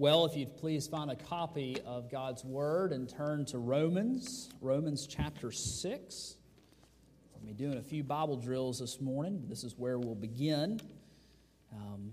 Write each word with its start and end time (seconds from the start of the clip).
Well, 0.00 0.24
if 0.24 0.34
you'd 0.34 0.56
please 0.56 0.86
find 0.86 1.10
a 1.10 1.14
copy 1.14 1.76
of 1.84 2.10
God's 2.10 2.42
Word 2.42 2.92
and 2.92 3.06
turn 3.06 3.44
to 3.48 3.58
Romans, 3.58 4.48
Romans 4.62 5.06
chapter 5.06 5.52
6. 5.52 6.36
We'll 7.34 7.46
be 7.46 7.52
doing 7.52 7.76
a 7.76 7.82
few 7.82 8.02
Bible 8.02 8.36
drills 8.38 8.78
this 8.78 8.98
morning. 8.98 9.44
This 9.46 9.62
is 9.62 9.74
where 9.76 9.98
we'll 9.98 10.14
begin. 10.14 10.80
Um, 11.70 12.12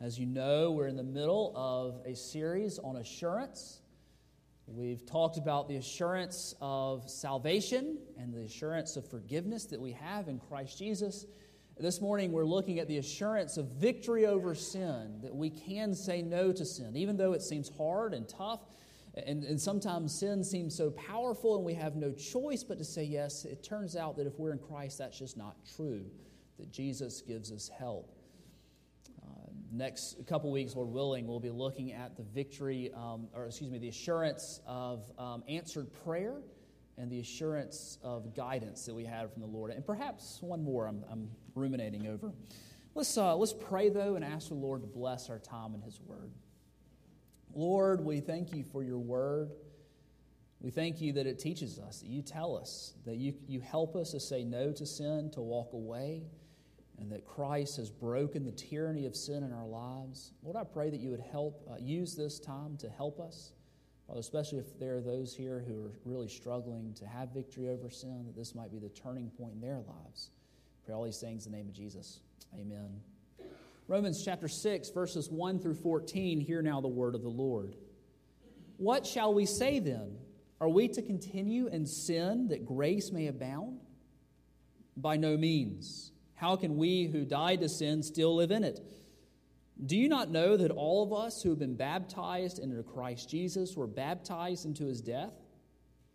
as 0.00 0.18
you 0.18 0.26
know, 0.26 0.72
we're 0.72 0.88
in 0.88 0.96
the 0.96 1.04
middle 1.04 1.52
of 1.54 2.04
a 2.04 2.16
series 2.16 2.80
on 2.80 2.96
assurance. 2.96 3.82
We've 4.66 5.06
talked 5.06 5.38
about 5.38 5.68
the 5.68 5.76
assurance 5.76 6.56
of 6.60 7.08
salvation 7.08 7.98
and 8.18 8.34
the 8.34 8.40
assurance 8.40 8.96
of 8.96 9.08
forgiveness 9.08 9.66
that 9.66 9.80
we 9.80 9.92
have 9.92 10.26
in 10.26 10.40
Christ 10.40 10.76
Jesus. 10.76 11.26
This 11.78 12.02
morning, 12.02 12.32
we're 12.32 12.44
looking 12.44 12.78
at 12.78 12.86
the 12.86 12.98
assurance 12.98 13.56
of 13.56 13.66
victory 13.66 14.26
over 14.26 14.54
sin, 14.54 15.20
that 15.22 15.34
we 15.34 15.48
can 15.48 15.94
say 15.94 16.20
no 16.20 16.52
to 16.52 16.64
sin, 16.64 16.94
even 16.96 17.16
though 17.16 17.32
it 17.32 17.42
seems 17.42 17.70
hard 17.76 18.12
and 18.12 18.28
tough. 18.28 18.60
And, 19.14 19.42
and 19.42 19.60
sometimes 19.60 20.14
sin 20.14 20.44
seems 20.44 20.76
so 20.76 20.90
powerful 20.90 21.56
and 21.56 21.64
we 21.64 21.74
have 21.74 21.96
no 21.96 22.12
choice 22.12 22.62
but 22.62 22.78
to 22.78 22.84
say 22.84 23.04
yes. 23.04 23.44
It 23.44 23.64
turns 23.64 23.96
out 23.96 24.16
that 24.16 24.26
if 24.26 24.38
we're 24.38 24.52
in 24.52 24.58
Christ, 24.58 24.98
that's 24.98 25.18
just 25.18 25.36
not 25.36 25.56
true, 25.76 26.04
that 26.58 26.70
Jesus 26.70 27.22
gives 27.22 27.50
us 27.50 27.68
help. 27.68 28.14
Uh, 29.22 29.50
next 29.72 30.26
couple 30.26 30.52
weeks, 30.52 30.76
Lord 30.76 30.88
willing, 30.88 31.26
we'll 31.26 31.40
be 31.40 31.50
looking 31.50 31.92
at 31.92 32.16
the 32.16 32.22
victory, 32.22 32.90
um, 32.94 33.28
or 33.34 33.46
excuse 33.46 33.70
me, 33.70 33.78
the 33.78 33.88
assurance 33.88 34.60
of 34.66 35.10
um, 35.18 35.42
answered 35.48 35.88
prayer 36.04 36.36
and 36.98 37.10
the 37.10 37.20
assurance 37.20 37.98
of 38.02 38.34
guidance 38.34 38.84
that 38.86 38.94
we 38.94 39.04
have 39.04 39.32
from 39.32 39.40
the 39.40 39.48
Lord. 39.48 39.70
And 39.70 39.84
perhaps 39.84 40.38
one 40.42 40.62
more 40.62 40.86
I'm, 40.86 41.04
I'm 41.10 41.28
ruminating 41.54 42.06
over. 42.06 42.32
Let's, 42.94 43.16
uh, 43.16 43.36
let's 43.36 43.52
pray, 43.54 43.88
though, 43.88 44.16
and 44.16 44.24
ask 44.24 44.48
the 44.48 44.54
Lord 44.54 44.82
to 44.82 44.86
bless 44.86 45.30
our 45.30 45.38
time 45.38 45.74
in 45.74 45.80
His 45.80 46.00
Word. 46.00 46.30
Lord, 47.54 48.04
we 48.04 48.20
thank 48.20 48.54
you 48.54 48.64
for 48.64 48.82
your 48.82 48.98
Word. 48.98 49.50
We 50.60 50.70
thank 50.70 51.00
you 51.00 51.12
that 51.14 51.26
it 51.26 51.38
teaches 51.38 51.78
us, 51.78 52.00
that 52.00 52.08
you 52.08 52.22
tell 52.22 52.56
us, 52.56 52.94
that 53.04 53.16
you, 53.16 53.34
you 53.48 53.60
help 53.60 53.96
us 53.96 54.12
to 54.12 54.20
say 54.20 54.44
no 54.44 54.72
to 54.72 54.86
sin, 54.86 55.30
to 55.32 55.40
walk 55.40 55.72
away, 55.72 56.22
and 56.98 57.10
that 57.10 57.24
Christ 57.24 57.78
has 57.78 57.90
broken 57.90 58.44
the 58.44 58.52
tyranny 58.52 59.06
of 59.06 59.16
sin 59.16 59.42
in 59.42 59.52
our 59.52 59.66
lives. 59.66 60.32
Lord, 60.42 60.56
I 60.56 60.64
pray 60.64 60.90
that 60.90 61.00
you 61.00 61.10
would 61.10 61.24
help 61.32 61.66
uh, 61.70 61.76
use 61.80 62.14
this 62.14 62.38
time 62.38 62.76
to 62.76 62.88
help 62.88 63.18
us 63.18 63.52
especially 64.18 64.58
if 64.58 64.78
there 64.78 64.96
are 64.96 65.00
those 65.00 65.34
here 65.34 65.64
who 65.66 65.86
are 65.86 65.92
really 66.04 66.28
struggling 66.28 66.92
to 66.94 67.06
have 67.06 67.32
victory 67.32 67.68
over 67.68 67.88
sin, 67.88 68.24
that 68.26 68.36
this 68.36 68.54
might 68.54 68.70
be 68.70 68.78
the 68.78 68.88
turning 68.90 69.30
point 69.30 69.54
in 69.54 69.60
their 69.60 69.80
lives. 69.80 70.30
Pray 70.84 70.94
all 70.94 71.04
these 71.04 71.20
things 71.20 71.46
in 71.46 71.52
the 71.52 71.58
name 71.58 71.68
of 71.68 71.74
Jesus. 71.74 72.20
Amen. 72.54 73.00
Romans 73.88 74.24
chapter 74.24 74.48
6, 74.48 74.90
verses 74.90 75.30
1 75.30 75.60
through 75.60 75.74
14. 75.74 76.40
Hear 76.40 76.62
now 76.62 76.80
the 76.80 76.88
word 76.88 77.14
of 77.14 77.22
the 77.22 77.28
Lord. 77.28 77.76
What 78.78 79.06
shall 79.06 79.32
we 79.32 79.46
say 79.46 79.78
then? 79.78 80.16
Are 80.60 80.68
we 80.68 80.88
to 80.88 81.02
continue 81.02 81.68
in 81.68 81.86
sin 81.86 82.48
that 82.48 82.66
grace 82.66 83.12
may 83.12 83.26
abound? 83.28 83.80
By 84.96 85.16
no 85.16 85.36
means. 85.36 86.12
How 86.34 86.56
can 86.56 86.76
we 86.76 87.06
who 87.06 87.24
died 87.24 87.60
to 87.60 87.68
sin 87.68 88.02
still 88.02 88.34
live 88.36 88.50
in 88.50 88.64
it? 88.64 88.80
Do 89.84 89.96
you 89.96 90.08
not 90.08 90.30
know 90.30 90.56
that 90.56 90.70
all 90.70 91.02
of 91.02 91.12
us 91.12 91.42
who 91.42 91.50
have 91.50 91.58
been 91.58 91.76
baptized 91.76 92.58
into 92.58 92.82
Christ 92.82 93.28
Jesus 93.28 93.76
were 93.76 93.86
baptized 93.86 94.64
into 94.64 94.86
his 94.86 95.00
death? 95.00 95.32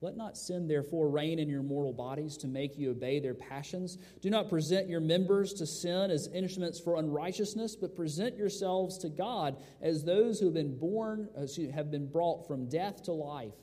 Let 0.00 0.16
not 0.16 0.36
sin, 0.36 0.68
therefore, 0.68 1.10
reign 1.10 1.40
in 1.40 1.48
your 1.48 1.64
mortal 1.64 1.92
bodies 1.92 2.36
to 2.38 2.46
make 2.46 2.78
you 2.78 2.92
obey 2.92 3.18
their 3.18 3.34
passions. 3.34 3.98
Do 4.20 4.30
not 4.30 4.48
present 4.48 4.88
your 4.88 5.00
members 5.00 5.52
to 5.54 5.66
sin 5.66 6.12
as 6.12 6.28
instruments 6.32 6.78
for 6.78 6.96
unrighteousness, 6.96 7.74
but 7.74 7.96
present 7.96 8.36
yourselves 8.36 8.98
to 8.98 9.08
God 9.08 9.56
as 9.82 10.04
those 10.04 10.38
who 10.38 10.46
have 10.46 10.54
been 10.54 10.78
born, 10.78 11.28
uh, 11.36 11.42
as 11.42 11.58
have 11.74 11.90
been 11.90 12.06
brought 12.06 12.46
from 12.46 12.68
death 12.68 13.02
to 13.04 13.12
life 13.12 13.54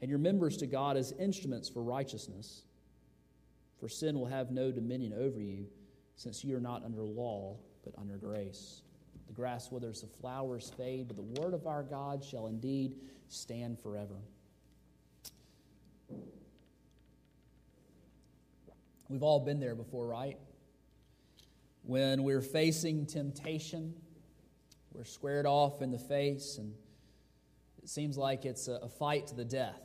and 0.00 0.10
your 0.10 0.18
members 0.18 0.56
to 0.58 0.66
God 0.66 0.96
as 0.96 1.12
instruments 1.12 1.68
for 1.68 1.82
righteousness. 1.82 2.64
For 3.78 3.88
sin 3.88 4.18
will 4.18 4.26
have 4.26 4.50
no 4.50 4.72
dominion 4.72 5.12
over 5.12 5.40
you, 5.40 5.66
since 6.16 6.44
you 6.44 6.56
are 6.56 6.60
not 6.60 6.84
under 6.84 7.02
law, 7.02 7.56
but 7.84 7.94
under 7.96 8.16
grace. 8.16 8.82
The 9.28 9.32
grass 9.32 9.70
withers, 9.70 10.00
the 10.00 10.08
flowers 10.20 10.72
fade, 10.76 11.08
but 11.08 11.16
the 11.16 11.40
word 11.40 11.54
of 11.54 11.66
our 11.66 11.82
God 11.82 12.24
shall 12.24 12.48
indeed 12.48 12.96
stand 13.28 13.78
forever. 13.78 14.16
We've 19.08 19.22
all 19.22 19.40
been 19.40 19.60
there 19.60 19.74
before, 19.74 20.06
right? 20.06 20.38
When 21.82 22.22
we're 22.22 22.40
facing 22.40 23.06
temptation, 23.06 23.94
we're 24.92 25.04
squared 25.04 25.44
off 25.44 25.82
in 25.82 25.90
the 25.90 25.98
face, 25.98 26.56
and 26.58 26.72
it 27.82 27.88
seems 27.88 28.16
like 28.16 28.46
it's 28.46 28.68
a, 28.68 28.88
fight 28.88 29.26
to 29.26 29.34
the 29.34 29.44
death. 29.44 29.82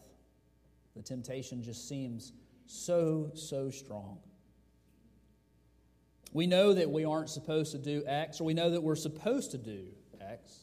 The 0.96 1.02
temptation 1.02 1.62
just 1.62 1.90
seems 1.90 2.32
so, 2.66 3.32
so 3.34 3.70
strong. 3.70 4.20
We 6.32 6.48
know 6.48 6.74
that 6.74 6.90
we 6.90 7.04
aren't 7.04 7.30
supposed 7.30 7.72
to 7.74 7.78
do 7.78 8.04
X, 8.06 8.40
or 8.40 8.46
we 8.46 8.54
know 8.54 8.70
that 8.70 8.82
we're 8.82 8.96
supposed 8.96 9.52
to 9.52 9.58
do 9.58 9.88
X, 10.22 10.60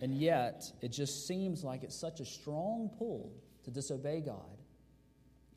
and 0.00 0.12
yet 0.12 0.70
it 0.82 0.88
just 0.88 1.26
seems 1.26 1.64
like 1.64 1.82
it's 1.82 1.96
such 1.96 2.20
a 2.20 2.24
strong 2.24 2.90
pull 2.98 3.32
to 3.64 3.70
disobey 3.70 4.20
God 4.20 4.58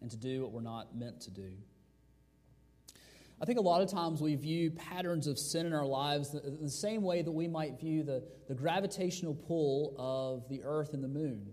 and 0.02 0.10
to 0.12 0.18
do 0.18 0.44
what 0.44 0.52
we're 0.52 0.62
not 0.62 0.96
meant 0.96 1.20
to 1.22 1.32
do. 1.32 1.52
I 3.42 3.46
think 3.46 3.58
a 3.58 3.62
lot 3.62 3.82
of 3.82 3.90
times 3.90 4.22
we 4.22 4.36
view 4.36 4.72
patterns 4.72 5.26
of 5.26 5.40
sin 5.40 5.66
in 5.66 5.74
our 5.74 5.86
lives 5.86 6.32
the, 6.32 6.42
the 6.42 6.70
same 6.70 7.04
way 7.04 7.22
that 7.22 7.32
we 7.32 7.48
might 7.48 7.80
view 7.80 8.04
the, 8.04 8.24
the 8.50 8.54
gravitational 8.54 9.34
pull 9.34 9.96
of 9.98 10.50
the 10.50 10.62
earth 10.64 10.94
and 10.94 11.02
the 11.02 11.08
moon. 11.08 11.48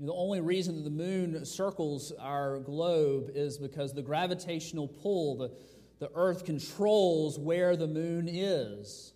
The 0.00 0.12
only 0.12 0.40
reason 0.40 0.76
that 0.76 0.84
the 0.84 0.90
moon 0.90 1.44
circles 1.44 2.12
our 2.20 2.58
globe 2.58 3.30
is 3.34 3.56
because 3.56 3.94
the 3.94 4.02
gravitational 4.02 4.88
pull, 4.88 5.36
the, 5.36 5.52
the 6.00 6.10
earth 6.14 6.44
controls 6.44 7.38
where 7.38 7.76
the 7.76 7.86
moon 7.86 8.28
is. 8.28 9.14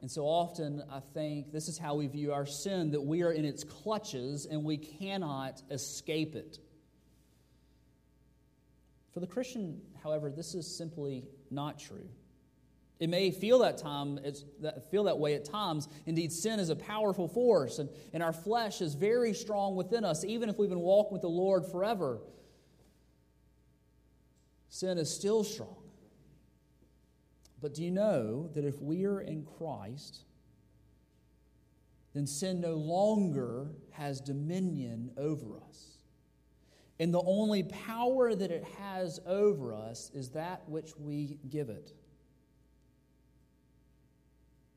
And 0.00 0.10
so 0.10 0.24
often, 0.24 0.82
I 0.90 1.00
think 1.12 1.52
this 1.52 1.68
is 1.68 1.78
how 1.78 1.94
we 1.94 2.08
view 2.08 2.32
our 2.32 2.46
sin 2.46 2.90
that 2.90 3.00
we 3.00 3.22
are 3.22 3.32
in 3.32 3.44
its 3.44 3.62
clutches 3.62 4.46
and 4.46 4.64
we 4.64 4.78
cannot 4.78 5.62
escape 5.70 6.34
it. 6.34 6.58
For 9.14 9.20
the 9.20 9.26
Christian, 9.28 9.80
however, 10.02 10.28
this 10.28 10.56
is 10.56 10.66
simply 10.66 11.24
not 11.50 11.78
true. 11.78 12.08
It 12.98 13.08
may 13.08 13.30
feel 13.30 13.60
that 13.60 13.78
time, 13.78 14.18
feel 14.90 15.04
that 15.04 15.18
way 15.18 15.34
at 15.34 15.44
times. 15.44 15.88
Indeed, 16.06 16.32
sin 16.32 16.58
is 16.58 16.68
a 16.68 16.76
powerful 16.76 17.28
force, 17.28 17.78
and, 17.78 17.88
and 18.12 18.22
our 18.22 18.32
flesh 18.32 18.80
is 18.80 18.94
very 18.94 19.32
strong 19.34 19.76
within 19.76 20.04
us, 20.04 20.24
even 20.24 20.48
if 20.48 20.58
we've 20.58 20.68
been 20.68 20.80
walking 20.80 21.12
with 21.12 21.22
the 21.22 21.28
Lord 21.28 21.64
forever. 21.64 22.20
Sin 24.68 24.98
is 24.98 25.12
still 25.12 25.44
strong. 25.44 25.76
But 27.60 27.74
do 27.74 27.84
you 27.84 27.90
know 27.90 28.48
that 28.54 28.64
if 28.64 28.82
we 28.82 29.06
are 29.06 29.20
in 29.20 29.46
Christ, 29.58 30.24
then 32.14 32.26
sin 32.26 32.60
no 32.60 32.74
longer 32.74 33.68
has 33.92 34.20
dominion 34.20 35.10
over 35.16 35.58
us. 35.68 35.93
And 37.00 37.12
the 37.12 37.22
only 37.26 37.64
power 37.64 38.34
that 38.34 38.50
it 38.50 38.64
has 38.78 39.20
over 39.26 39.74
us 39.74 40.10
is 40.14 40.30
that 40.30 40.68
which 40.68 40.92
we 40.96 41.38
give 41.48 41.68
it. 41.68 41.92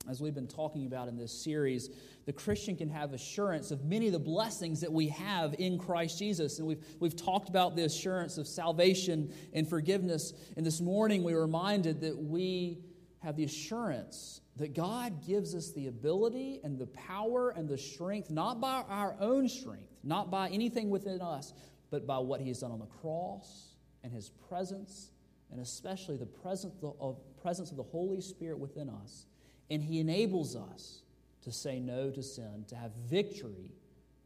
as 0.10 0.22
we've 0.22 0.34
been 0.34 0.48
talking 0.48 0.86
about 0.86 1.08
in 1.08 1.18
this 1.18 1.32
series, 1.32 1.90
the 2.26 2.34
Christian 2.34 2.76
can 2.76 2.90
have 2.90 3.14
assurance 3.14 3.72
of 3.72 3.84
many 3.84 4.08
of 4.08 4.14
the 4.14 4.20
blessings 4.20 4.80
that 4.82 4.92
we 4.92 5.10
have 5.10 5.56
in 5.60 5.78
Christ 5.78 6.18
Jesus. 6.18 6.60
And 6.60 6.68
we've, 6.68 6.84
we've 7.00 7.16
talked 7.16 7.50
about 7.50 7.76
the 7.76 7.84
assurance 7.84 8.38
of 8.38 8.48
salvation 8.48 9.34
and 9.54 9.68
forgiveness. 9.68 10.34
And 10.56 10.66
this 10.66 10.80
morning 10.80 11.24
we 11.24 11.34
were 11.34 11.42
reminded 11.42 12.02
that 12.02 12.18
we 12.18 12.80
have 13.20 13.36
the 13.36 13.44
assurance 13.44 14.42
that 14.56 14.74
God 14.74 15.26
gives 15.26 15.54
us 15.54 15.72
the 15.72 15.88
ability 15.88 16.62
and 16.64 16.80
the 16.80 16.88
power 16.88 17.52
and 17.52 17.68
the 17.68 17.78
strength, 17.78 18.32
not 18.32 18.60
by 18.60 18.84
our 18.90 19.16
own 19.20 19.48
strength, 19.48 19.92
not 20.04 20.32
by 20.32 20.50
anything 20.50 20.90
within 20.90 21.22
us, 21.22 21.54
but 21.90 22.06
by 22.06 22.18
what 22.18 22.42
He 22.42 22.48
has 22.50 22.60
done 22.60 22.72
on 22.72 22.80
the 22.80 22.86
cross 22.86 23.76
and 24.04 24.12
His 24.12 24.30
presence, 24.50 25.12
and 25.52 25.60
especially 25.60 26.18
the 26.18 26.26
presence 26.26 26.74
of, 26.84 27.18
presence 27.42 27.72
of 27.72 27.78
the 27.78 27.84
Holy 27.84 28.22
Spirit 28.22 28.60
within 28.60 28.90
us. 28.90 29.26
And 29.70 29.84
He 29.84 30.00
enables 30.00 30.56
us 30.56 31.02
to 31.44 31.52
say 31.52 31.80
no 31.80 32.10
to 32.12 32.24
sin, 32.24 32.66
to 32.68 32.76
have 32.76 32.92
victory 33.10 33.72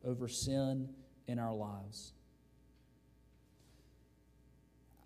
over 0.04 0.28
sin 0.28 0.90
in 1.28 1.40
our 1.40 1.54
lives. 1.54 2.14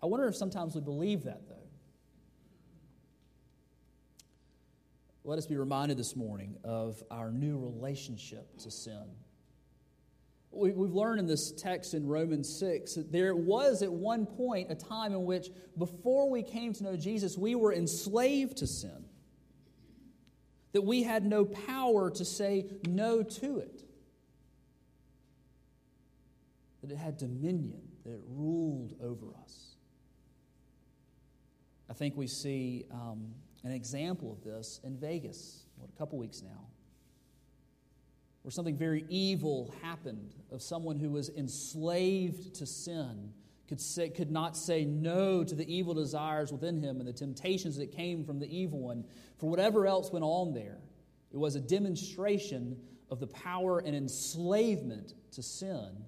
I 0.02 0.06
wonder 0.06 0.26
if 0.26 0.36
sometimes 0.36 0.74
we 0.74 0.80
believe 0.80 1.24
that, 1.24 1.48
though. 1.48 1.54
Let 5.24 5.38
us 5.38 5.46
be 5.46 5.56
reminded 5.56 5.98
this 5.98 6.14
morning 6.14 6.56
of 6.62 7.02
our 7.10 7.32
new 7.32 7.58
relationship 7.58 8.58
to 8.58 8.70
sin. 8.70 9.04
We've 10.56 10.94
learned 10.94 11.20
in 11.20 11.26
this 11.26 11.52
text 11.52 11.94
in 11.94 12.06
Romans 12.06 12.48
6 12.58 12.94
that 12.94 13.12
there 13.12 13.34
was 13.34 13.82
at 13.82 13.92
one 13.92 14.26
point 14.26 14.70
a 14.70 14.74
time 14.74 15.12
in 15.12 15.24
which, 15.24 15.48
before 15.76 16.30
we 16.30 16.42
came 16.42 16.72
to 16.74 16.84
know 16.84 16.96
Jesus, 16.96 17.36
we 17.36 17.54
were 17.54 17.72
enslaved 17.72 18.58
to 18.58 18.66
sin. 18.66 19.04
That 20.72 20.82
we 20.82 21.02
had 21.02 21.24
no 21.24 21.44
power 21.44 22.10
to 22.10 22.24
say 22.24 22.66
no 22.88 23.22
to 23.22 23.58
it. 23.58 23.82
That 26.82 26.90
it 26.90 26.96
had 26.96 27.16
dominion, 27.16 27.82
that 28.04 28.12
it 28.12 28.22
ruled 28.26 28.94
over 29.02 29.26
us. 29.42 29.76
I 31.88 31.92
think 31.92 32.16
we 32.16 32.26
see 32.26 32.84
um, 32.90 33.34
an 33.64 33.72
example 33.72 34.32
of 34.32 34.42
this 34.42 34.80
in 34.84 34.96
Vegas, 34.96 35.64
what, 35.76 35.88
a 35.88 35.98
couple 35.98 36.18
weeks 36.18 36.42
now, 36.42 36.66
where 38.46 38.52
something 38.52 38.76
very 38.76 39.04
evil 39.08 39.74
happened 39.82 40.36
of 40.52 40.62
someone 40.62 41.00
who 41.00 41.10
was 41.10 41.30
enslaved 41.30 42.54
to 42.54 42.64
sin, 42.64 43.32
could, 43.66 43.80
say, 43.80 44.08
could 44.08 44.30
not 44.30 44.56
say 44.56 44.84
no 44.84 45.42
to 45.42 45.56
the 45.56 45.66
evil 45.74 45.94
desires 45.94 46.52
within 46.52 46.80
him 46.80 47.00
and 47.00 47.08
the 47.08 47.12
temptations 47.12 47.76
that 47.76 47.90
came 47.90 48.24
from 48.24 48.38
the 48.38 48.46
evil 48.46 48.78
one, 48.78 49.02
for 49.36 49.50
whatever 49.50 49.84
else 49.84 50.12
went 50.12 50.24
on 50.24 50.54
there. 50.54 50.78
It 51.32 51.38
was 51.38 51.56
a 51.56 51.60
demonstration 51.60 52.76
of 53.10 53.18
the 53.18 53.26
power 53.26 53.80
and 53.80 53.96
enslavement 53.96 55.14
to 55.32 55.42
sin 55.42 56.04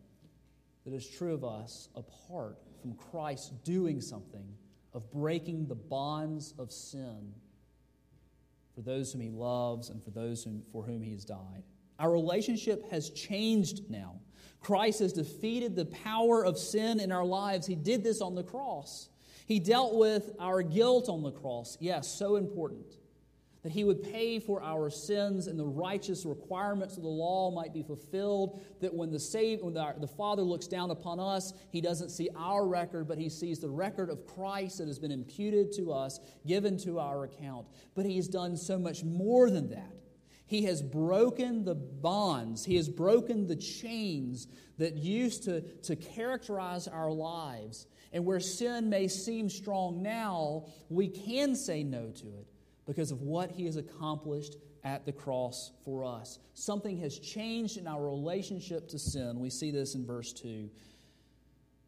that 0.84 0.94
is 0.94 1.08
true 1.08 1.34
of 1.34 1.42
us 1.42 1.88
apart 1.96 2.58
from 2.80 2.94
Christ 3.10 3.64
doing 3.64 4.00
something 4.00 4.46
of 4.94 5.10
breaking 5.10 5.66
the 5.66 5.74
bonds 5.74 6.54
of 6.56 6.70
sin 6.70 7.34
for 8.76 8.82
those 8.82 9.12
whom 9.12 9.22
he 9.22 9.30
loves 9.30 9.90
and 9.90 10.00
for 10.04 10.10
those 10.10 10.44
whom, 10.44 10.62
for 10.70 10.84
whom 10.84 11.02
he 11.02 11.10
has 11.10 11.24
died. 11.24 11.64
Our 11.98 12.10
relationship 12.10 12.90
has 12.90 13.10
changed 13.10 13.90
now. 13.90 14.20
Christ 14.60 15.00
has 15.00 15.12
defeated 15.12 15.76
the 15.76 15.86
power 15.86 16.44
of 16.44 16.58
sin 16.58 17.00
in 17.00 17.12
our 17.12 17.24
lives. 17.24 17.66
He 17.66 17.74
did 17.74 18.02
this 18.02 18.20
on 18.20 18.34
the 18.34 18.42
cross. 18.42 19.08
He 19.46 19.58
dealt 19.58 19.94
with 19.94 20.30
our 20.38 20.62
guilt 20.62 21.08
on 21.08 21.22
the 21.22 21.32
cross. 21.32 21.76
Yes, 21.80 22.08
so 22.08 22.36
important 22.36 22.98
that 23.62 23.72
he 23.72 23.84
would 23.84 24.02
pay 24.02 24.38
for 24.38 24.62
our 24.62 24.88
sins 24.88 25.46
and 25.46 25.58
the 25.58 25.66
righteous 25.66 26.24
requirements 26.24 26.96
of 26.96 27.02
the 27.02 27.08
law 27.08 27.50
might 27.50 27.74
be 27.74 27.82
fulfilled. 27.82 28.62
That 28.80 28.94
when 28.94 29.10
the, 29.10 29.18
save, 29.18 29.62
when 29.62 29.74
the, 29.74 29.94
the 29.98 30.06
Father 30.06 30.42
looks 30.42 30.66
down 30.66 30.90
upon 30.90 31.18
us, 31.18 31.52
he 31.70 31.80
doesn't 31.80 32.10
see 32.10 32.28
our 32.36 32.66
record, 32.66 33.08
but 33.08 33.18
he 33.18 33.28
sees 33.28 33.58
the 33.58 33.68
record 33.68 34.10
of 34.10 34.26
Christ 34.26 34.78
that 34.78 34.86
has 34.86 34.98
been 34.98 35.10
imputed 35.10 35.72
to 35.72 35.92
us, 35.92 36.20
given 36.46 36.78
to 36.78 37.00
our 37.00 37.24
account. 37.24 37.66
But 37.94 38.06
he 38.06 38.16
has 38.16 38.28
done 38.28 38.56
so 38.56 38.78
much 38.78 39.02
more 39.02 39.50
than 39.50 39.70
that. 39.70 39.92
He 40.48 40.64
has 40.64 40.82
broken 40.82 41.64
the 41.64 41.74
bonds, 41.74 42.64
He 42.64 42.76
has 42.76 42.88
broken 42.88 43.46
the 43.46 43.54
chains 43.54 44.48
that 44.78 44.96
used 44.96 45.44
to, 45.44 45.60
to 45.60 45.94
characterize 45.94 46.88
our 46.88 47.12
lives. 47.12 47.86
And 48.12 48.24
where 48.24 48.40
sin 48.40 48.88
may 48.88 49.06
seem 49.08 49.50
strong 49.50 50.02
now, 50.02 50.64
we 50.88 51.08
can 51.08 51.54
say 51.54 51.84
no 51.84 52.10
to 52.10 52.26
it 52.26 52.46
because 52.86 53.10
of 53.10 53.20
what 53.20 53.50
he 53.50 53.66
has 53.66 53.76
accomplished 53.76 54.56
at 54.82 55.04
the 55.04 55.12
cross 55.12 55.72
for 55.84 56.02
us. 56.02 56.38
Something 56.54 56.96
has 57.00 57.18
changed 57.18 57.76
in 57.76 57.86
our 57.86 58.02
relationship 58.02 58.88
to 58.88 58.98
sin. 58.98 59.38
We 59.38 59.50
see 59.50 59.70
this 59.70 59.94
in 59.94 60.06
verse 60.06 60.32
2. 60.32 60.70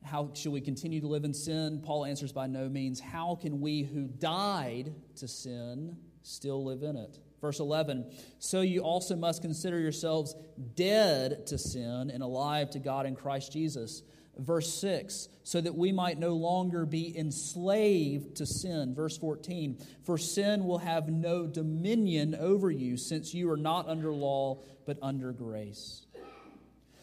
How 0.04 0.30
should 0.34 0.52
we 0.52 0.60
continue 0.60 1.00
to 1.00 1.06
live 1.06 1.24
in 1.24 1.32
sin? 1.32 1.80
Paul 1.82 2.04
answers 2.04 2.32
by 2.32 2.46
no 2.46 2.68
means. 2.68 3.00
How 3.00 3.38
can 3.40 3.62
we 3.62 3.82
who 3.82 4.08
died 4.08 4.92
to 5.16 5.26
sin 5.26 5.96
still 6.22 6.62
live 6.62 6.82
in 6.82 6.96
it? 6.96 7.18
Verse 7.40 7.60
11 7.60 8.10
So 8.38 8.60
you 8.60 8.80
also 8.80 9.16
must 9.16 9.42
consider 9.42 9.78
yourselves 9.78 10.34
dead 10.74 11.46
to 11.46 11.58
sin 11.58 12.10
and 12.10 12.22
alive 12.22 12.70
to 12.70 12.78
God 12.78 13.06
in 13.06 13.16
Christ 13.16 13.52
Jesus 13.52 14.02
verse 14.40 14.72
6, 14.80 15.28
so 15.42 15.60
that 15.60 15.74
we 15.74 15.92
might 15.92 16.18
no 16.18 16.34
longer 16.34 16.86
be 16.86 17.16
enslaved 17.16 18.36
to 18.36 18.46
sin. 18.46 18.94
Verse 18.94 19.16
14, 19.18 19.78
for 20.02 20.18
sin 20.18 20.64
will 20.64 20.78
have 20.78 21.08
no 21.08 21.46
dominion 21.46 22.34
over 22.34 22.70
you, 22.70 22.96
since 22.96 23.34
you 23.34 23.50
are 23.50 23.56
not 23.56 23.88
under 23.88 24.12
law, 24.12 24.62
but 24.86 24.98
under 25.02 25.32
grace. 25.32 26.06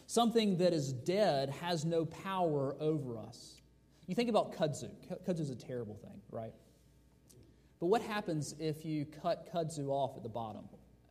Something 0.06 0.58
that 0.58 0.72
is 0.72 0.92
dead 0.92 1.50
has 1.60 1.84
no 1.84 2.06
power 2.06 2.76
over 2.80 3.18
us. 3.18 3.60
You 4.06 4.14
think 4.14 4.30
about 4.30 4.56
kudzu. 4.56 4.90
Kudzu 5.26 5.40
is 5.40 5.50
a 5.50 5.56
terrible 5.56 5.96
thing, 5.96 6.20
right? 6.30 6.52
But 7.80 7.86
what 7.86 8.02
happens 8.02 8.54
if 8.58 8.84
you 8.84 9.06
cut 9.22 9.48
kudzu 9.52 9.88
off 9.88 10.16
at 10.16 10.22
the 10.22 10.28
bottom? 10.28 10.68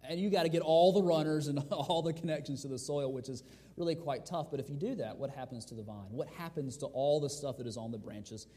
And 0.08 0.20
you 0.20 0.30
got 0.30 0.44
to 0.44 0.50
get 0.50 0.62
all 0.62 0.94
the 0.94 1.04
runners 1.04 1.48
and 1.48 1.60
all 1.72 2.02
the 2.02 2.14
connections 2.14 2.62
to 2.62 2.68
the 2.68 2.80
soil, 2.80 3.12
which 3.12 3.30
is 3.30 3.44
really 3.76 3.96
quite 3.96 4.26
tough. 4.26 4.52
But 4.52 4.60
if 4.60 4.70
you 4.70 4.76
do 4.76 4.96
that, 4.96 5.18
what 5.18 5.30
happens 5.30 5.66
to 5.66 5.76
the 5.76 5.84
vine? 5.84 6.12
What 6.12 6.28
happens 6.30 6.78
to 6.78 6.88
all 6.88 7.20
the 7.20 7.30
stuff 7.30 7.58
that 7.58 7.68
is 7.68 7.78
on 7.78 7.92
the 7.92 7.98
branches? 7.98 8.48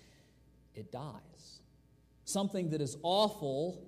It 0.74 0.92
dies. 0.92 1.60
Something 2.24 2.70
that 2.70 2.80
is 2.80 2.96
awful, 3.02 3.84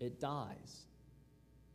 it 0.00 0.20
dies. 0.20 0.86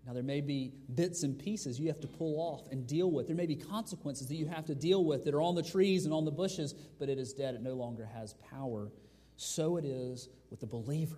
Now, 0.05 0.13
there 0.13 0.23
may 0.23 0.39
be 0.39 0.71
bits 0.95 1.23
and 1.23 1.37
pieces 1.37 1.79
you 1.79 1.87
have 1.87 1.99
to 1.99 2.07
pull 2.07 2.39
off 2.39 2.71
and 2.71 2.87
deal 2.87 3.11
with. 3.11 3.27
There 3.27 3.35
may 3.35 3.45
be 3.45 3.57
consequences 3.57 4.27
that 4.29 4.35
you 4.35 4.45
have 4.45 4.65
to 4.67 4.75
deal 4.75 5.03
with 5.03 5.25
that 5.25 5.33
are 5.33 5.41
on 5.41 5.53
the 5.53 5.61
trees 5.61 6.05
and 6.05 6.13
on 6.13 6.23
the 6.23 6.31
bushes, 6.31 6.73
but 6.97 7.09
it 7.09 7.17
is 7.17 7.33
dead. 7.33 7.55
It 7.55 7.61
no 7.61 7.73
longer 7.73 8.05
has 8.05 8.33
power. 8.49 8.89
So 9.37 9.77
it 9.77 9.85
is 9.85 10.29
with 10.49 10.59
the 10.59 10.65
believer. 10.65 11.15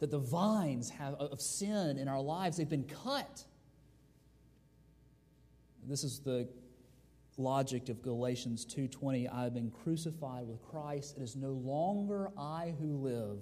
That 0.00 0.10
the 0.10 0.18
vines 0.18 0.90
have, 0.90 1.14
of 1.14 1.40
sin 1.40 1.96
in 1.96 2.08
our 2.08 2.20
lives, 2.20 2.56
they've 2.56 2.68
been 2.68 2.84
cut. 3.04 3.44
This 5.86 6.04
is 6.04 6.18
the 6.18 6.48
logic 7.38 7.88
of 7.88 8.02
Galatians 8.02 8.64
2:20 8.64 9.28
I 9.28 9.44
have 9.44 9.54
been 9.54 9.70
crucified 9.70 10.48
with 10.48 10.62
Christ 10.62 11.18
it 11.18 11.22
is 11.22 11.36
no 11.36 11.52
longer 11.52 12.30
I 12.36 12.74
who 12.78 12.96
live 12.96 13.40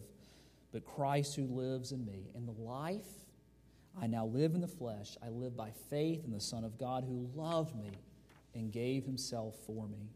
but 0.72 0.84
Christ 0.84 1.36
who 1.36 1.46
lives 1.46 1.92
in 1.92 2.04
me 2.04 2.28
in 2.34 2.44
the 2.44 2.60
life 2.60 3.06
I 3.96 4.08
now 4.08 4.26
live 4.26 4.56
in 4.56 4.60
the 4.60 4.66
flesh 4.66 5.16
I 5.22 5.28
live 5.28 5.56
by 5.56 5.70
faith 5.70 6.24
in 6.24 6.32
the 6.32 6.40
son 6.40 6.64
of 6.64 6.76
God 6.76 7.04
who 7.04 7.30
loved 7.36 7.76
me 7.76 7.92
and 8.52 8.72
gave 8.72 9.04
himself 9.04 9.54
for 9.64 9.86
me 9.86 10.10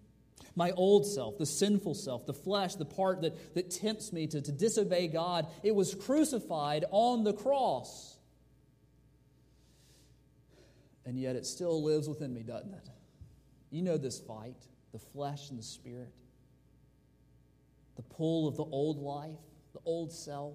my 0.58 0.72
old 0.72 1.06
self, 1.06 1.38
the 1.38 1.46
sinful 1.46 1.94
self, 1.94 2.26
the 2.26 2.34
flesh, 2.34 2.74
the 2.74 2.84
part 2.84 3.22
that, 3.22 3.54
that 3.54 3.70
tempts 3.70 4.12
me 4.12 4.26
to, 4.26 4.42
to 4.42 4.50
disobey 4.50 5.06
God, 5.06 5.46
it 5.62 5.72
was 5.72 5.94
crucified 5.94 6.84
on 6.90 7.22
the 7.22 7.32
cross 7.32 8.18
and 11.06 11.16
yet 11.16 11.36
it 11.36 11.46
still 11.46 11.82
lives 11.82 12.08
within 12.08 12.34
me, 12.34 12.42
doesn't 12.42 12.74
it? 12.74 12.88
You 13.70 13.82
know 13.82 13.96
this 13.96 14.20
fight 14.20 14.56
the 14.92 14.98
flesh 14.98 15.50
and 15.50 15.58
the 15.58 15.62
spirit, 15.62 16.12
the 17.96 18.02
pull 18.02 18.48
of 18.48 18.56
the 18.56 18.64
old 18.64 18.98
life, 18.98 19.38
the 19.74 19.80
old 19.84 20.10
self. 20.10 20.54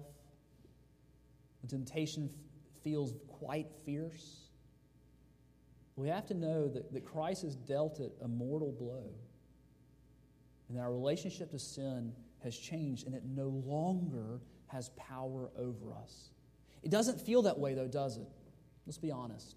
The 1.62 1.68
temptation 1.68 2.28
feels 2.82 3.14
quite 3.28 3.68
fierce. 3.86 4.48
We 5.96 6.08
have 6.08 6.26
to 6.26 6.34
know 6.34 6.68
that, 6.68 6.92
that 6.92 7.04
Christ 7.04 7.42
has 7.42 7.54
dealt 7.54 8.00
it 8.00 8.12
a 8.22 8.28
mortal 8.28 8.72
blow. 8.72 9.12
And 10.68 10.78
our 10.78 10.92
relationship 10.92 11.50
to 11.50 11.58
sin 11.58 12.12
has 12.42 12.56
changed, 12.56 13.06
and 13.06 13.14
it 13.14 13.22
no 13.24 13.48
longer 13.48 14.40
has 14.68 14.90
power 14.90 15.50
over 15.56 15.92
us. 15.94 16.30
It 16.82 16.90
doesn't 16.90 17.20
feel 17.20 17.42
that 17.42 17.58
way, 17.58 17.74
though, 17.74 17.88
does 17.88 18.16
it? 18.16 18.28
Let's 18.86 18.98
be 18.98 19.10
honest 19.10 19.56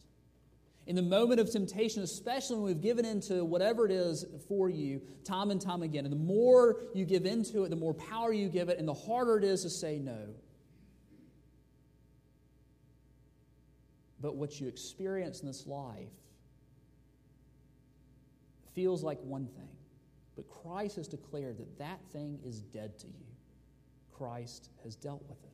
in 0.86 0.96
the 0.96 1.02
moment 1.02 1.42
of 1.42 1.52
temptation, 1.52 2.02
especially 2.02 2.56
when 2.56 2.64
we've 2.66 2.82
given 2.82 3.04
into 3.04 3.44
whatever 3.44 3.86
it 3.86 3.92
is 3.92 4.24
for 4.48 4.70
you 4.70 5.02
time 5.26 5.52
and 5.52 5.60
time 5.60 5.84
again. 5.84 6.06
And 6.06 6.14
the 6.14 6.18
more 6.18 6.78
you 6.94 7.04
give 7.04 7.26
into 7.26 7.66
it, 7.66 7.70
the 7.70 7.76
more 7.76 7.94
power 7.94 8.32
you 8.32 8.48
give 8.48 8.70
it, 8.70 8.80
and 8.80 8.88
the 8.88 8.94
harder 8.94 9.38
it 9.38 9.44
is 9.44 9.64
to 9.64 9.70
say 9.70 10.00
no. 10.00 10.30
but 14.20 14.36
what 14.36 14.60
you 14.60 14.68
experience 14.68 15.42
in 15.42 15.48
this 15.48 15.68
life 15.68 16.10
feels 18.74 19.04
like 19.04 19.20
one 19.22 19.48
thing. 19.48 19.70
But 20.38 20.48
Christ 20.48 20.96
has 20.96 21.08
declared 21.08 21.58
that 21.58 21.78
that 21.80 22.00
thing 22.14 22.40
is 22.46 22.62
dead 22.62 22.98
to 23.00 23.08
you. 23.08 23.26
Christ 24.14 24.70
has 24.84 24.96
dealt 24.96 25.24
with 25.28 25.44
it. 25.44 25.50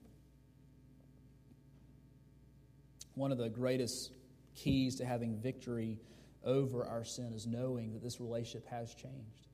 One 3.16 3.32
of 3.32 3.38
the 3.38 3.50
greatest 3.50 4.12
keys 4.56 4.96
to 4.98 5.06
having 5.06 5.38
victory 5.38 6.00
over 6.44 6.86
our 6.86 7.06
sin 7.06 7.34
is 7.34 7.48
knowing 7.48 7.94
that 7.94 8.04
this 8.04 8.20
relationship 8.20 8.68
has 8.68 8.94
changed. 8.94 9.48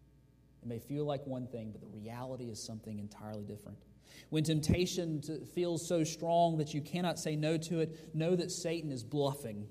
It 0.62 0.68
may 0.68 0.80
feel 0.80 1.06
like 1.06 1.26
one 1.28 1.48
thing, 1.48 1.72
but 1.72 1.82
the 1.82 1.88
reality 1.88 2.46
is 2.46 2.62
something 2.62 3.00
entirely 3.00 3.44
different. 3.44 3.78
When 4.30 4.44
temptation 4.44 5.22
feels 5.54 5.88
so 5.88 6.04
strong 6.04 6.58
that 6.58 6.74
you 6.74 6.82
cannot 6.82 7.20
say 7.20 7.36
no 7.36 7.58
to 7.58 7.82
it, 7.82 8.16
know 8.16 8.36
that 8.36 8.52
Satan 8.52 8.92
is 8.92 9.04
bluffing. 9.04 9.68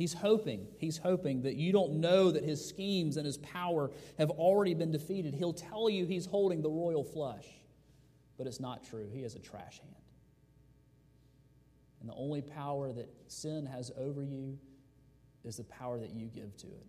He's 0.00 0.14
hoping, 0.14 0.66
he's 0.78 0.96
hoping 0.96 1.42
that 1.42 1.56
you 1.56 1.72
don't 1.72 2.00
know 2.00 2.30
that 2.30 2.42
his 2.42 2.66
schemes 2.66 3.18
and 3.18 3.26
his 3.26 3.36
power 3.36 3.90
have 4.16 4.30
already 4.30 4.72
been 4.72 4.90
defeated. 4.90 5.34
He'll 5.34 5.52
tell 5.52 5.90
you 5.90 6.06
he's 6.06 6.24
holding 6.24 6.62
the 6.62 6.70
royal 6.70 7.04
flush, 7.04 7.44
but 8.38 8.46
it's 8.46 8.60
not 8.60 8.82
true. 8.82 9.10
He 9.12 9.20
has 9.20 9.34
a 9.34 9.38
trash 9.38 9.78
hand. 9.78 9.94
And 12.00 12.08
the 12.08 12.14
only 12.14 12.40
power 12.40 12.90
that 12.94 13.10
sin 13.26 13.66
has 13.66 13.92
over 13.98 14.24
you 14.24 14.58
is 15.44 15.58
the 15.58 15.64
power 15.64 15.98
that 15.98 16.14
you 16.14 16.28
give 16.28 16.56
to 16.56 16.66
it. 16.68 16.86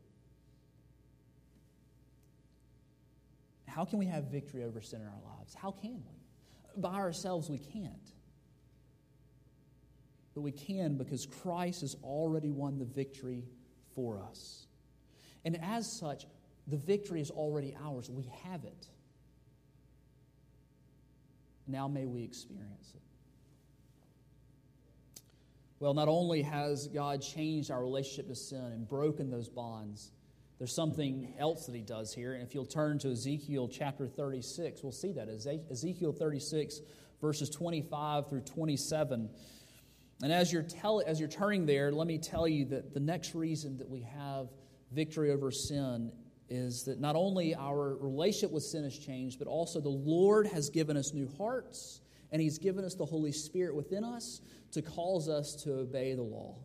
How 3.67 3.83
can 3.83 3.99
we 3.99 4.05
have 4.05 4.31
victory 4.31 4.63
over 4.63 4.79
sin 4.79 5.01
in 5.01 5.07
our 5.07 5.35
lives? 5.37 5.53
How 5.53 5.71
can 5.71 5.95
we? 5.95 6.81
By 6.81 6.93
ourselves, 6.93 7.49
we 7.49 7.57
can't. 7.57 8.13
But 10.33 10.41
we 10.41 10.51
can 10.51 10.97
because 10.97 11.25
Christ 11.25 11.81
has 11.81 11.95
already 12.03 12.51
won 12.51 12.77
the 12.77 12.85
victory 12.85 13.43
for 13.95 14.19
us. 14.19 14.67
And 15.43 15.59
as 15.61 15.91
such, 15.91 16.25
the 16.67 16.77
victory 16.77 17.21
is 17.21 17.31
already 17.31 17.75
ours. 17.83 18.09
We 18.09 18.31
have 18.43 18.63
it. 18.63 18.87
Now 21.67 21.87
may 21.87 22.05
we 22.05 22.23
experience 22.23 22.93
it. 22.95 23.01
Well, 25.79 25.93
not 25.95 26.07
only 26.07 26.43
has 26.43 26.87
God 26.87 27.21
changed 27.21 27.71
our 27.71 27.81
relationship 27.81 28.27
to 28.27 28.35
sin 28.35 28.63
and 28.63 28.87
broken 28.87 29.31
those 29.31 29.49
bonds, 29.49 30.11
there's 30.59 30.75
something 30.75 31.33
else 31.39 31.65
that 31.65 31.73
he 31.73 31.81
does 31.81 32.13
here. 32.13 32.33
And 32.33 32.43
if 32.43 32.53
you'll 32.53 32.67
turn 32.67 32.99
to 32.99 33.11
Ezekiel 33.11 33.67
chapter 33.67 34.07
36, 34.07 34.83
we'll 34.83 34.91
see 34.91 35.11
that. 35.13 35.27
Ezekiel 35.27 36.13
36, 36.13 36.81
verses 37.19 37.49
25 37.49 38.29
through 38.29 38.41
27. 38.41 39.27
And 40.23 40.31
as 40.31 40.53
you're, 40.53 40.63
tell, 40.63 41.01
as 41.05 41.19
you're 41.19 41.29
turning 41.29 41.65
there, 41.65 41.91
let 41.91 42.07
me 42.07 42.17
tell 42.17 42.47
you 42.47 42.65
that 42.65 42.93
the 42.93 42.99
next 42.99 43.33
reason 43.33 43.77
that 43.77 43.89
we 43.89 44.01
have 44.01 44.49
victory 44.91 45.31
over 45.31 45.51
sin 45.51 46.11
is 46.49 46.83
that 46.83 46.99
not 46.99 47.15
only 47.15 47.55
our 47.55 47.95
relationship 47.95 48.51
with 48.51 48.63
sin 48.63 48.83
has 48.83 48.97
changed, 48.97 49.39
but 49.39 49.47
also 49.47 49.79
the 49.79 49.89
Lord 49.89 50.45
has 50.47 50.69
given 50.69 50.97
us 50.97 51.13
new 51.13 51.29
hearts 51.37 52.01
and 52.31 52.41
He's 52.41 52.57
given 52.57 52.85
us 52.85 52.95
the 52.95 53.05
Holy 53.05 53.31
Spirit 53.31 53.75
within 53.75 54.03
us 54.03 54.41
to 54.71 54.81
cause 54.81 55.27
us 55.27 55.55
to 55.63 55.73
obey 55.79 56.13
the 56.13 56.21
law. 56.21 56.57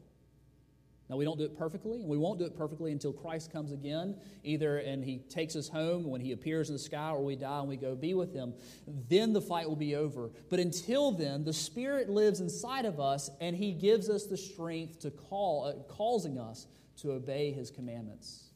Now, 1.09 1.17
we 1.17 1.25
don't 1.25 1.39
do 1.39 1.45
it 1.45 1.57
perfectly, 1.57 2.01
and 2.01 2.09
we 2.09 2.19
won't 2.19 2.41
do 2.41 2.47
it 2.47 2.57
perfectly 2.57 2.91
until 2.91 3.13
Christ 3.13 3.53
comes 3.53 3.71
again, 3.71 4.17
either 4.43 4.79
and 4.79 5.05
He 5.05 5.19
takes 5.19 5.55
us 5.55 5.69
home 5.69 6.05
when 6.05 6.21
He 6.21 6.33
appears 6.33 6.69
in 6.69 6.75
the 6.75 6.81
sky, 6.81 7.11
or 7.11 7.23
we 7.23 7.37
die 7.37 7.61
and 7.61 7.69
we 7.69 7.77
go 7.77 7.95
be 7.95 8.15
with 8.15 8.35
Him. 8.35 8.55
Then 9.09 9.33
the 9.33 9.41
fight 9.41 9.69
will 9.69 9.77
be 9.77 9.95
over. 9.95 10.31
But 10.51 10.59
until 10.59 11.13
then, 11.13 11.45
the 11.45 11.53
Spirit 11.53 12.11
lives 12.11 12.41
inside 12.41 12.87
of 12.87 12.99
us, 12.99 13.31
and 13.41 13.55
He 13.55 13.73
gives 13.73 14.11
us 14.11 14.27
the 14.27 14.37
strength 14.37 14.99
to 15.01 15.13
call, 15.13 15.67
uh, 15.67 15.75
causing 15.93 16.39
us 16.39 16.67
to 17.03 17.13
obey 17.13 17.53
His 17.53 17.71
commandments. 17.71 18.51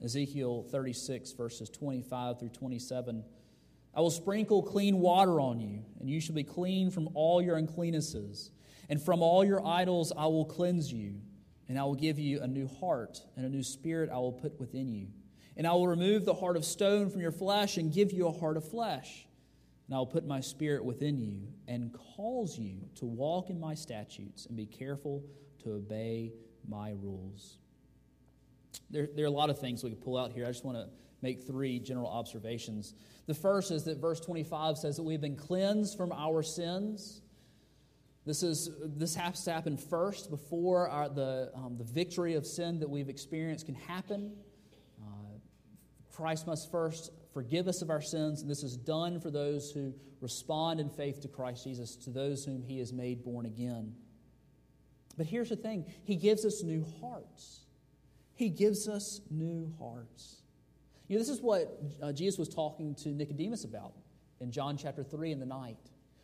Ezekiel 0.00 0.62
36, 0.70 1.32
verses 1.32 1.68
25 1.68 2.38
through 2.38 2.50
27. 2.50 3.24
I 3.92 4.00
will 4.00 4.12
sprinkle 4.12 4.62
clean 4.62 5.00
water 5.00 5.40
on 5.40 5.60
you, 5.60 5.82
and 5.98 6.08
you 6.08 6.20
shall 6.20 6.36
be 6.36 6.44
clean 6.44 6.92
from 6.92 7.08
all 7.14 7.42
your 7.42 7.56
uncleannesses. 7.56 8.50
And 8.88 9.02
from 9.02 9.22
all 9.22 9.44
your 9.44 9.64
idols 9.66 10.12
I 10.16 10.26
will 10.26 10.44
cleanse 10.44 10.92
you, 10.92 11.20
and 11.68 11.78
I 11.78 11.84
will 11.84 11.94
give 11.94 12.18
you 12.18 12.40
a 12.40 12.46
new 12.46 12.66
heart, 12.66 13.20
and 13.36 13.44
a 13.44 13.48
new 13.48 13.62
spirit 13.62 14.10
I 14.10 14.16
will 14.18 14.32
put 14.32 14.58
within 14.58 14.88
you. 14.88 15.08
And 15.56 15.66
I 15.66 15.72
will 15.72 15.88
remove 15.88 16.24
the 16.24 16.34
heart 16.34 16.56
of 16.56 16.64
stone 16.64 17.10
from 17.10 17.20
your 17.20 17.32
flesh, 17.32 17.76
and 17.76 17.92
give 17.92 18.12
you 18.12 18.26
a 18.28 18.32
heart 18.32 18.56
of 18.56 18.68
flesh. 18.68 19.26
And 19.86 19.94
I 19.94 19.98
will 19.98 20.06
put 20.06 20.26
my 20.26 20.40
spirit 20.40 20.84
within 20.84 21.18
you, 21.18 21.48
and 21.66 21.94
cause 22.16 22.58
you 22.58 22.88
to 22.96 23.06
walk 23.06 23.50
in 23.50 23.60
my 23.60 23.74
statutes, 23.74 24.46
and 24.46 24.56
be 24.56 24.66
careful 24.66 25.22
to 25.64 25.72
obey 25.72 26.32
my 26.66 26.90
rules. 27.02 27.58
There, 28.90 29.08
there 29.14 29.24
are 29.24 29.28
a 29.28 29.32
lot 29.32 29.50
of 29.50 29.58
things 29.58 29.82
we 29.82 29.90
could 29.90 30.00
pull 30.00 30.16
out 30.16 30.32
here. 30.32 30.44
I 30.44 30.48
just 30.48 30.64
want 30.64 30.78
to 30.78 30.88
make 31.20 31.46
three 31.46 31.78
general 31.78 32.08
observations. 32.08 32.94
The 33.26 33.34
first 33.34 33.70
is 33.70 33.84
that 33.84 33.98
verse 33.98 34.20
25 34.20 34.78
says 34.78 34.96
that 34.96 35.02
we've 35.02 35.20
been 35.20 35.36
cleansed 35.36 35.96
from 35.96 36.12
our 36.12 36.42
sins. 36.42 37.22
This, 38.28 38.42
is, 38.42 38.70
this 38.84 39.14
has 39.14 39.42
to 39.44 39.52
happen 39.52 39.78
first 39.78 40.28
before 40.28 40.90
our, 40.90 41.08
the, 41.08 41.50
um, 41.54 41.78
the 41.78 41.84
victory 41.84 42.34
of 42.34 42.44
sin 42.46 42.78
that 42.80 42.90
we've 42.90 43.08
experienced 43.08 43.64
can 43.64 43.74
happen. 43.74 44.36
Uh, 45.00 45.38
Christ 46.12 46.46
must 46.46 46.70
first 46.70 47.10
forgive 47.32 47.68
us 47.68 47.80
of 47.80 47.88
our 47.88 48.02
sins, 48.02 48.42
and 48.42 48.50
this 48.50 48.62
is 48.62 48.76
done 48.76 49.18
for 49.18 49.30
those 49.30 49.70
who 49.70 49.94
respond 50.20 50.78
in 50.78 50.90
faith 50.90 51.22
to 51.22 51.28
Christ 51.28 51.64
Jesus, 51.64 51.96
to 51.96 52.10
those 52.10 52.44
whom 52.44 52.62
He 52.62 52.78
has 52.80 52.92
made 52.92 53.24
born 53.24 53.46
again. 53.46 53.94
But 55.16 55.24
here's 55.24 55.48
the 55.48 55.56
thing 55.56 55.86
He 56.04 56.14
gives 56.14 56.44
us 56.44 56.62
new 56.62 56.84
hearts. 57.00 57.60
He 58.34 58.50
gives 58.50 58.88
us 58.88 59.22
new 59.30 59.72
hearts. 59.78 60.42
You 61.08 61.16
know, 61.16 61.20
this 61.20 61.30
is 61.30 61.40
what 61.40 61.80
uh, 62.02 62.12
Jesus 62.12 62.38
was 62.38 62.50
talking 62.50 62.94
to 62.96 63.08
Nicodemus 63.08 63.64
about 63.64 63.94
in 64.38 64.50
John 64.50 64.76
chapter 64.76 65.02
3 65.02 65.32
in 65.32 65.40
the 65.40 65.46
night. 65.46 65.78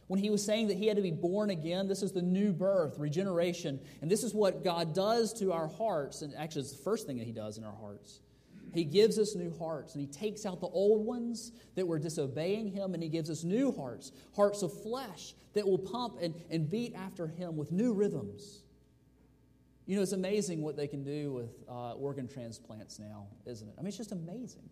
When 0.06 0.20
he 0.20 0.28
was 0.28 0.44
saying 0.44 0.68
that 0.68 0.76
he 0.76 0.86
had 0.86 0.96
to 0.96 1.02
be 1.02 1.10
born 1.10 1.50
again, 1.50 1.88
this 1.88 2.02
is 2.02 2.12
the 2.12 2.22
new 2.22 2.52
birth, 2.52 2.98
regeneration. 2.98 3.80
And 4.02 4.10
this 4.10 4.22
is 4.22 4.34
what 4.34 4.62
God 4.62 4.94
does 4.94 5.32
to 5.34 5.52
our 5.52 5.68
hearts. 5.68 6.22
And 6.22 6.34
actually, 6.36 6.62
it's 6.62 6.72
the 6.72 6.82
first 6.82 7.06
thing 7.06 7.16
that 7.18 7.26
he 7.26 7.32
does 7.32 7.56
in 7.56 7.64
our 7.64 7.74
hearts. 7.74 8.20
He 8.74 8.84
gives 8.84 9.20
us 9.20 9.36
new 9.36 9.56
hearts, 9.56 9.94
and 9.94 10.00
he 10.00 10.08
takes 10.08 10.44
out 10.44 10.60
the 10.60 10.66
old 10.66 11.06
ones 11.06 11.52
that 11.76 11.86
were 11.86 11.98
disobeying 11.98 12.66
him, 12.66 12.92
and 12.92 13.02
he 13.02 13.08
gives 13.08 13.30
us 13.30 13.44
new 13.44 13.70
hearts, 13.70 14.10
hearts 14.34 14.62
of 14.62 14.82
flesh 14.82 15.34
that 15.52 15.64
will 15.64 15.78
pump 15.78 16.16
and, 16.20 16.34
and 16.50 16.68
beat 16.68 16.92
after 16.96 17.28
him 17.28 17.56
with 17.56 17.70
new 17.70 17.92
rhythms. 17.92 18.64
You 19.86 19.94
know, 19.96 20.02
it's 20.02 20.12
amazing 20.12 20.60
what 20.60 20.76
they 20.76 20.88
can 20.88 21.04
do 21.04 21.32
with 21.32 21.50
uh, 21.68 21.92
organ 21.92 22.26
transplants 22.26 22.98
now, 22.98 23.28
isn't 23.46 23.68
it? 23.68 23.74
I 23.78 23.82
mean, 23.82 23.88
it's 23.88 23.96
just 23.96 24.12
amazing. 24.12 24.68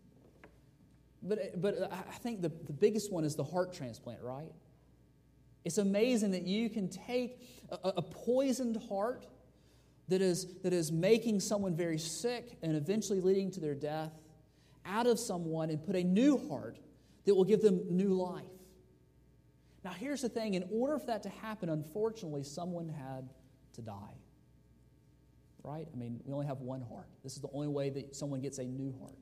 But, 1.22 1.62
but 1.62 1.92
I 1.92 2.16
think 2.18 2.42
the, 2.42 2.48
the 2.48 2.72
biggest 2.72 3.12
one 3.12 3.22
is 3.22 3.36
the 3.36 3.44
heart 3.44 3.72
transplant, 3.72 4.20
right? 4.22 4.50
It's 5.64 5.78
amazing 5.78 6.32
that 6.32 6.42
you 6.42 6.68
can 6.68 6.88
take 6.88 7.40
a, 7.70 7.88
a 7.96 8.02
poisoned 8.02 8.76
heart 8.88 9.26
that 10.08 10.20
is, 10.20 10.54
that 10.62 10.72
is 10.72 10.90
making 10.90 11.40
someone 11.40 11.76
very 11.76 11.98
sick 11.98 12.58
and 12.62 12.74
eventually 12.76 13.20
leading 13.20 13.50
to 13.52 13.60
their 13.60 13.74
death 13.74 14.12
out 14.84 15.06
of 15.06 15.18
someone 15.18 15.70
and 15.70 15.84
put 15.84 15.94
a 15.94 16.02
new 16.02 16.36
heart 16.48 16.78
that 17.24 17.34
will 17.34 17.44
give 17.44 17.62
them 17.62 17.80
new 17.88 18.12
life. 18.14 18.44
Now, 19.84 19.92
here's 19.92 20.22
the 20.22 20.28
thing 20.28 20.54
in 20.54 20.64
order 20.72 20.98
for 20.98 21.06
that 21.06 21.22
to 21.24 21.28
happen, 21.28 21.68
unfortunately, 21.68 22.42
someone 22.42 22.88
had 22.88 23.28
to 23.74 23.82
die 23.82 24.14
right? 25.64 25.86
I 25.92 25.96
mean, 25.96 26.20
we 26.24 26.32
only 26.32 26.46
have 26.46 26.60
one 26.60 26.80
heart. 26.80 27.06
This 27.22 27.34
is 27.34 27.40
the 27.40 27.48
only 27.52 27.68
way 27.68 27.90
that 27.90 28.14
someone 28.16 28.40
gets 28.40 28.58
a 28.58 28.64
new 28.64 28.94
heart. 29.00 29.16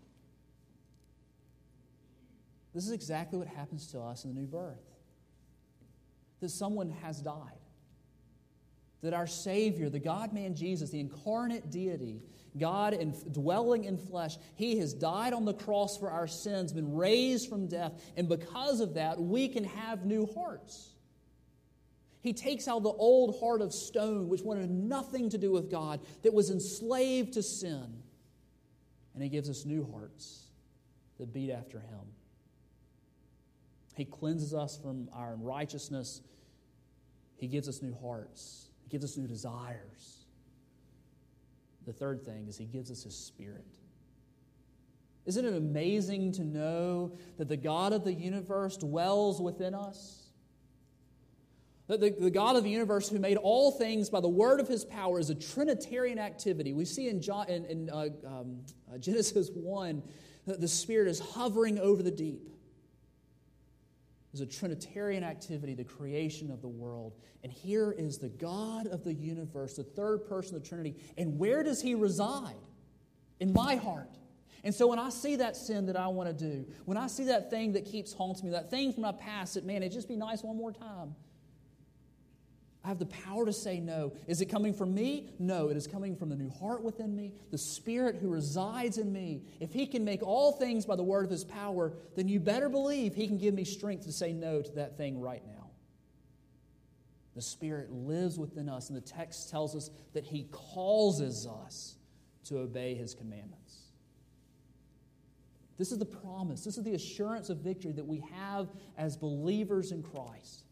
This 2.75 2.87
is 2.87 2.93
exactly 2.93 3.39
what 3.39 3.49
happens 3.49 3.89
to 3.89 4.01
us 4.01 4.25
in 4.25 4.35
the 4.35 4.41
new 4.41 4.47
birth 4.47 4.79
that 6.41 6.51
someone 6.51 6.91
has 7.03 7.21
died. 7.21 7.59
That 9.03 9.15
our 9.15 9.27
Savior, 9.27 9.89
the 9.89 9.99
God 9.99 10.33
man 10.33 10.55
Jesus, 10.55 10.91
the 10.91 11.01
incarnate 11.01 11.71
deity, 11.71 12.23
God 12.59 12.95
in, 12.95 13.15
dwelling 13.33 13.85
in 13.85 13.97
flesh, 13.97 14.37
He 14.57 14.79
has 14.79 14.93
died 14.93 15.33
on 15.33 15.45
the 15.45 15.55
cross 15.55 15.97
for 15.97 16.11
our 16.11 16.27
sins, 16.27 16.73
been 16.73 16.95
raised 16.95 17.49
from 17.49 17.69
death, 17.69 17.93
and 18.17 18.29
because 18.29 18.81
of 18.81 18.95
that, 18.95 19.21
we 19.21 19.49
can 19.49 19.65
have 19.65 20.05
new 20.05 20.27
hearts. 20.27 20.91
He 22.23 22.35
takes 22.35 22.69
out 22.69 22.83
the 22.83 22.91
old 22.91 23.41
heart 23.41 23.63
of 23.63 23.73
stone, 23.73 24.29
which 24.29 24.43
wanted 24.43 24.71
nothing 24.71 25.31
to 25.31 25.39
do 25.39 25.51
with 25.51 25.71
God, 25.71 26.01
that 26.23 26.35
was 26.35 26.51
enslaved 26.51 27.35
to 27.35 27.43
sin, 27.43 28.03
and 29.15 29.23
He 29.23 29.29
gives 29.29 29.49
us 29.49 29.65
new 29.65 29.89
hearts 29.91 30.49
that 31.19 31.33
beat 31.33 31.51
after 31.51 31.79
Him. 31.79 32.01
He 34.01 34.07
cleanses 34.07 34.55
us 34.55 34.79
from 34.79 35.11
our 35.13 35.35
unrighteousness. 35.35 36.23
He 37.37 37.49
gives 37.49 37.69
us 37.69 37.83
new 37.83 37.95
hearts. 38.01 38.71
He 38.83 38.89
gives 38.89 39.05
us 39.05 39.19
new 39.19 39.27
desires. 39.27 40.25
The 41.87 41.93
third 41.93 42.25
thing 42.25 42.47
is 42.49 42.57
He 42.57 42.65
gives 42.65 42.91
us 42.91 43.03
His 43.03 43.15
Spirit. 43.15 43.67
Isn't 45.27 45.45
it 45.45 45.55
amazing 45.55 46.33
to 46.33 46.45
know 46.45 47.13
that 47.37 47.49
the 47.49 47.59
God 47.59 47.93
of 47.93 48.05
the 48.05 48.13
universe 48.15 48.79
dwells 48.79 49.39
within 49.39 49.75
us? 49.75 50.31
That 51.89 52.01
the, 52.01 52.09
the 52.09 52.31
God 52.31 52.57
of 52.57 52.65
the 52.65 52.71
universe 52.71 53.11
who 53.11 53.19
made 53.19 53.37
all 53.37 53.71
things 53.71 54.09
by 54.09 54.21
the 54.21 54.29
word 54.29 54.61
of 54.61 54.69
his 54.69 54.83
power 54.83 55.21
is 55.21 55.29
a 55.29 55.35
Trinitarian 55.35 56.19
activity. 56.19 56.73
We 56.73 56.87
see 56.87 57.09
in, 57.09 57.21
John, 57.21 57.51
in, 57.51 57.67
in 57.67 57.91
uh, 57.91 58.09
um, 58.27 58.61
uh, 58.91 58.97
Genesis 58.97 59.51
1 59.53 60.03
that 60.47 60.59
the 60.59 60.69
Spirit 60.69 61.09
is 61.09 61.21
hovering 61.21 61.79
over 61.79 62.03
the 62.03 62.11
deep. 62.11 62.49
There's 64.33 64.41
a 64.41 64.47
Trinitarian 64.47 65.25
activity, 65.25 65.75
the 65.75 65.85
creation 65.85 66.51
of 66.51 66.63
the 66.63 66.69
world. 66.69 67.15
And 67.43 67.53
here 67.53 67.93
is 67.93 68.19
the 68.19 68.29
God 68.29 68.87
of 68.87 69.03
the 69.03 69.13
universe, 69.13 69.75
the 69.75 69.83
third 69.83 70.25
person 70.27 70.55
of 70.55 70.63
the 70.63 70.69
Trinity. 70.69 70.97
And 71.19 71.39
where 71.39 71.63
does 71.63 71.83
he 71.83 71.95
reside? 71.95 72.55
In 73.41 73.53
my 73.53 73.77
heart. 73.77 74.19
And 74.63 74.75
so 74.75 74.87
when 74.87 74.99
I 74.99 75.09
see 75.09 75.37
that 75.37 75.57
sin 75.57 75.87
that 75.87 75.97
I 75.97 76.09
want 76.09 76.29
to 76.29 76.35
do, 76.35 76.67
when 76.85 76.99
I 76.99 77.07
see 77.07 77.25
that 77.25 77.51
thing 77.51 77.73
that 77.73 77.87
keeps 77.87 78.13
haunting 78.13 78.47
me, 78.47 78.51
that 78.53 78.71
thing 78.71 78.93
from 78.93 79.03
my 79.03 79.13
past 79.13 79.55
that, 79.55 79.65
man, 79.65 79.79
it'd 79.79 79.93
just 79.93 80.09
be 80.09 80.17
nice 80.17 80.43
one 80.43 80.57
more 80.57 80.73
time. 80.73 81.15
I 82.83 82.89
have 82.89 82.99
the 82.99 83.07
power 83.07 83.45
to 83.45 83.53
say 83.53 83.79
no. 83.79 84.15
Is 84.27 84.41
it 84.41 84.47
coming 84.47 84.73
from 84.73 84.95
me? 84.95 85.29
No, 85.39 85.69
it 85.69 85.77
is 85.77 85.87
coming 85.87 86.17
from 86.17 86.31
the 86.31 86.37
new 86.37 86.49
heart 86.49 86.83
within 86.83 87.15
me, 87.15 87.35
the 87.51 87.59
Spirit 87.59 88.17
who 88.17 88.31
resides 88.31 88.97
in 88.97 89.13
me. 89.13 89.43
If 89.61 89.73
He 89.73 89.87
can 89.87 90.03
make 90.03 90.23
all 90.23 90.53
things 90.53 90.87
by 90.87 90.97
the 90.97 91.03
word 91.03 91.25
of 91.25 91.31
His 91.31 91.45
power, 91.45 91.93
then 92.17 92.27
you 92.27 92.41
better 92.41 92.71
believe 92.71 93.15
He 93.15 93.27
can 93.27 93.37
give 93.37 93.53
me 93.53 93.65
strength 93.65 94.05
to 94.07 94.13
say 94.13 94.33
no 94.33 94.63
to 94.63 94.73
that 94.73 94.97
thing 94.97 95.21
right 95.21 95.43
now. 95.47 95.71
The 97.37 97.43
Spirit 97.43 97.93
lives 97.93 98.39
within 98.39 98.69
us, 98.69 98.89
and 98.89 98.97
the 98.97 99.07
text 99.07 99.51
tells 99.51 99.77
us 99.77 99.91
that 100.15 100.25
He 100.25 100.49
causes 100.51 101.47
us 101.47 101.97
to 102.45 102.61
obey 102.61 102.95
His 102.95 103.15
commandments. 103.15 103.77
This 105.77 105.93
is 105.93 105.99
the 105.99 106.07
promise, 106.07 106.65
this 106.65 106.79
is 106.79 106.85
the 106.85 106.95
assurance 106.95 107.51
of 107.51 107.59
victory 107.59 107.93
that 107.93 108.07
we 108.07 108.23
have 108.33 108.69
as 108.97 109.19
believers 109.19 109.93
in 109.93 110.03
Christ. 110.03 110.65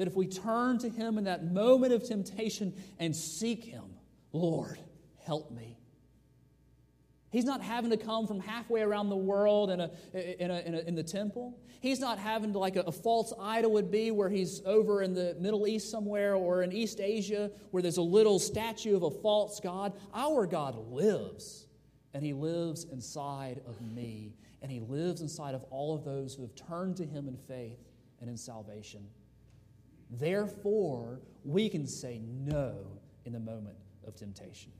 That 0.00 0.08
if 0.08 0.16
we 0.16 0.26
turn 0.26 0.78
to 0.78 0.88
Him 0.88 1.18
in 1.18 1.24
that 1.24 1.52
moment 1.52 1.92
of 1.92 2.02
temptation 2.02 2.72
and 2.98 3.14
seek 3.14 3.64
Him, 3.64 3.84
Lord, 4.32 4.78
help 5.26 5.50
me. 5.50 5.76
He's 7.28 7.44
not 7.44 7.60
having 7.60 7.90
to 7.90 7.98
come 7.98 8.26
from 8.26 8.40
halfway 8.40 8.80
around 8.80 9.10
the 9.10 9.16
world 9.16 9.68
in, 9.68 9.78
a, 9.78 9.90
in, 10.14 10.50
a, 10.50 10.60
in, 10.60 10.74
a, 10.74 10.78
in 10.78 10.94
the 10.94 11.02
temple. 11.02 11.58
He's 11.82 12.00
not 12.00 12.18
having 12.18 12.54
to, 12.54 12.58
like 12.58 12.76
a, 12.76 12.80
a, 12.80 12.92
false 12.92 13.34
idol 13.38 13.72
would 13.72 13.90
be, 13.90 14.10
where 14.10 14.30
he's 14.30 14.62
over 14.64 15.02
in 15.02 15.12
the 15.12 15.36
Middle 15.38 15.66
East 15.66 15.90
somewhere 15.90 16.34
or 16.34 16.62
in 16.62 16.72
East 16.72 16.98
Asia, 16.98 17.50
where 17.70 17.82
there's 17.82 17.98
a 17.98 18.02
little 18.02 18.38
statue 18.38 18.96
of 18.96 19.02
a 19.02 19.10
false 19.10 19.60
God. 19.60 19.92
Our 20.14 20.46
God 20.46 20.78
lives, 20.90 21.66
and 22.14 22.24
He 22.24 22.32
lives 22.32 22.84
inside 22.84 23.60
of 23.66 23.78
me, 23.82 24.34
and 24.62 24.72
He 24.72 24.80
lives 24.80 25.20
inside 25.20 25.54
of 25.54 25.62
all 25.64 25.94
of 25.94 26.06
those 26.06 26.34
who 26.34 26.40
have 26.40 26.54
turned 26.54 26.96
to 26.96 27.04
Him 27.04 27.28
in 27.28 27.36
faith 27.36 27.86
and 28.22 28.30
in 28.30 28.38
salvation. 28.38 29.06
Therefore, 30.10 31.20
we 31.44 31.68
can 31.68 31.86
say 31.86 32.20
no 32.20 32.74
in 33.24 33.32
the 33.32 33.40
moment 33.40 33.76
of 34.06 34.16
temptation. 34.16 34.72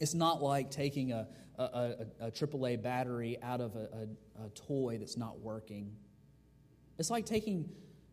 It's 0.00 0.14
not 0.14 0.42
like 0.42 0.70
taking 0.70 1.12
a, 1.12 1.26
a, 1.58 1.62
a, 1.62 2.26
a 2.26 2.30
AAA 2.30 2.82
battery 2.82 3.36
out 3.42 3.60
of 3.60 3.74
a, 3.74 4.08
a, 4.44 4.48
toy 4.50 4.96
that's 4.98 5.16
not 5.16 5.40
working. 5.40 5.90
It's 6.98 7.10
like 7.10 7.26
taking 7.26 7.68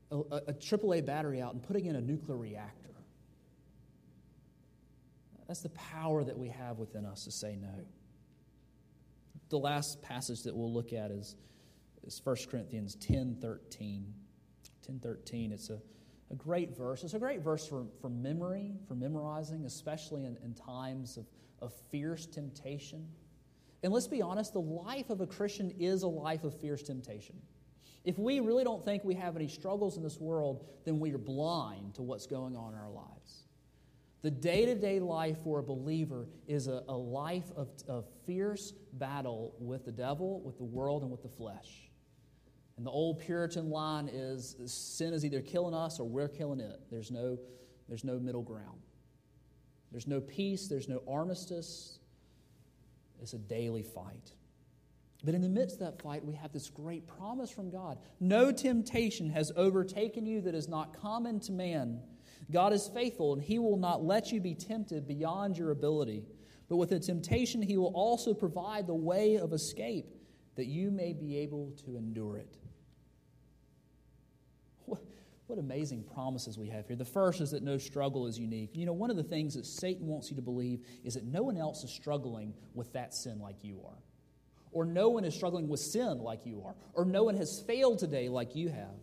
a, 0.10 0.18
a 0.18 0.54
AAA 0.54 1.06
battery 1.06 1.42
out 1.42 1.54
and 1.54 1.62
putting 1.62 1.86
in 1.86 1.96
a 1.96 2.02
nuclear 2.02 2.38
reactor. 2.38 2.86
That's 5.48 5.62
the 5.62 5.70
power 5.70 6.24
that 6.24 6.38
we 6.38 6.50
have 6.50 6.80
within 6.80 7.06
us 7.06 7.26
to 7.26 7.32
say 7.32 7.56
no. 7.56 7.86
The 9.50 9.60
last 9.60 10.02
passage 10.02 10.42
that 10.44 10.56
we'll 10.56 10.74
look 10.74 10.92
at 10.92 11.12
is, 11.12 11.36
is 12.04 12.20
1 12.24 12.36
Corinthians 12.50 12.96
10 12.96 13.38
13. 13.42 14.14
1013. 14.88 15.52
It's 15.52 15.70
a, 15.70 15.80
a 16.32 16.36
great 16.36 16.76
verse. 16.76 17.04
It's 17.04 17.14
a 17.14 17.20
great 17.20 17.42
verse 17.42 17.68
for, 17.68 17.86
for 18.02 18.10
memory, 18.10 18.74
for 18.88 18.96
memorizing, 18.96 19.66
especially 19.66 20.26
in, 20.26 20.38
in 20.44 20.54
times 20.54 21.18
of, 21.18 21.26
of 21.62 21.74
fierce 21.92 22.26
temptation. 22.26 23.08
And 23.84 23.94
let's 23.94 24.08
be 24.08 24.22
honest, 24.22 24.54
the 24.54 24.62
life 24.62 25.10
of 25.10 25.22
a 25.22 25.28
Christian 25.28 25.72
is 25.80 26.04
a 26.04 26.08
life 26.08 26.44
of 26.44 26.60
fierce 26.60 26.82
temptation. 26.82 27.36
If 28.04 28.20
we 28.20 28.40
really 28.40 28.64
don't 28.64 28.86
think 28.86 29.04
we 29.04 29.16
have 29.16 29.36
any 29.36 29.48
struggles 29.48 29.98
in 29.98 30.04
this 30.04 30.20
world, 30.20 30.66
then 30.86 31.00
we 31.00 31.12
are 31.14 31.20
blind 31.20 31.96
to 31.96 32.04
what's 32.04 32.28
going 32.28 32.56
on 32.56 32.74
in 32.74 32.80
our 32.80 32.90
lives. 32.90 33.46
The 34.22 34.32
day 34.32 34.66
to 34.66 34.76
day 34.76 35.00
life 35.00 35.38
for 35.44 35.60
a 35.60 35.64
believer 35.64 36.28
is 36.48 36.68
a, 36.68 36.84
a 36.88 36.96
life 36.96 37.52
of, 37.56 37.70
of 37.88 38.06
fierce 38.26 38.74
battle 38.94 39.56
with 39.60 39.86
the 39.86 39.92
devil, 39.92 40.42
with 40.42 40.58
the 40.58 40.64
world, 40.64 41.04
and 41.04 41.12
with 41.12 41.22
the 41.22 41.30
flesh. 41.30 41.85
And 42.78 42.86
the 42.86 42.92
old 42.92 43.20
Puritan 43.20 43.70
line 43.70 44.10
is 44.12 44.56
sin 44.66 45.14
is 45.14 45.24
either 45.24 45.42
killing 45.42 45.74
us 45.74 46.00
or 46.00 46.08
we're 46.08 46.28
killing 46.28 46.60
it. 46.60 46.82
There's 46.92 47.10
no, 47.10 47.38
there's 47.88 48.04
no 48.04 48.20
middle 48.20 48.42
ground. 48.42 48.82
There's 49.92 50.08
no 50.08 50.20
peace, 50.20 50.68
there's 50.68 50.90
no 50.90 51.02
armistice. 51.08 52.00
It's 53.22 53.34
a 53.34 53.38
daily 53.38 53.84
fight. 53.84 54.34
But 55.24 55.36
in 55.36 55.42
the 55.42 55.50
midst 55.50 55.76
of 55.76 55.80
that 55.80 56.02
fight, 56.02 56.24
we 56.24 56.34
have 56.34 56.52
this 56.52 56.70
great 56.70 57.08
promise 57.08 57.50
from 57.50 57.72
God. 57.72 57.98
No 58.20 58.52
temptation 58.52 59.30
has 59.30 59.52
overtaken 59.56 60.26
you 60.26 60.42
that 60.42 60.54
is 60.54 60.68
not 60.68 61.00
common 61.00 61.40
to 61.42 61.52
man. 61.52 62.02
God 62.52 62.74
is 62.74 62.88
faithful, 62.94 63.34
and 63.34 63.42
He 63.42 63.58
will 63.58 63.78
not 63.78 64.04
let 64.04 64.32
you 64.32 64.40
be 64.40 64.54
tempted 64.54 65.08
beyond 65.08 65.58
your 65.58 65.72
ability. 65.72 66.26
But 66.70 66.76
with 66.76 66.90
the 66.90 67.00
temptation, 67.00 67.62
He 67.62 67.78
will 67.78 67.94
also 67.96 68.34
provide 68.34 68.86
the 68.86 68.94
way 68.94 69.38
of 69.38 69.54
escape 69.54 70.14
that 70.56 70.66
you 70.66 70.92
may 70.92 71.14
be 71.14 71.38
able 71.38 71.72
to 71.86 71.98
endure 71.98 72.38
it. 72.38 72.58
What 75.48 75.60
amazing 75.60 76.04
promises 76.14 76.58
we 76.58 76.70
have 76.70 76.88
here. 76.88 76.96
The 76.96 77.06
first 77.06 77.40
is 77.40 77.52
that 77.52 77.62
no 77.62 77.78
struggle 77.78 78.26
is 78.26 78.40
unique. 78.40 78.72
You 78.74 78.86
know, 78.86 78.94
one 78.94 79.12
of 79.12 79.16
the 79.16 79.24
things 79.24 79.54
that 79.54 79.66
Satan 79.66 80.08
wants 80.08 80.30
you 80.30 80.36
to 80.38 80.42
believe 80.42 80.80
is 81.04 81.14
that 81.14 81.24
no 81.24 81.44
one 81.44 81.58
else 81.58 81.84
is 81.84 81.92
struggling 81.92 82.54
with 82.74 82.92
that 82.94 83.14
sin 83.14 83.40
like 83.40 83.64
you 83.64 83.80
are, 83.86 83.98
or 84.72 84.86
no 84.86 85.10
one 85.10 85.24
is 85.24 85.36
struggling 85.36 85.68
with 85.68 85.80
sin 85.80 86.20
like 86.20 86.46
you 86.46 86.64
are, 86.66 86.74
or 86.94 87.06
no 87.06 87.24
one 87.24 87.36
has 87.36 87.62
failed 87.68 88.00
today 88.00 88.28
like 88.28 88.56
you 88.56 88.70
have. 88.70 88.98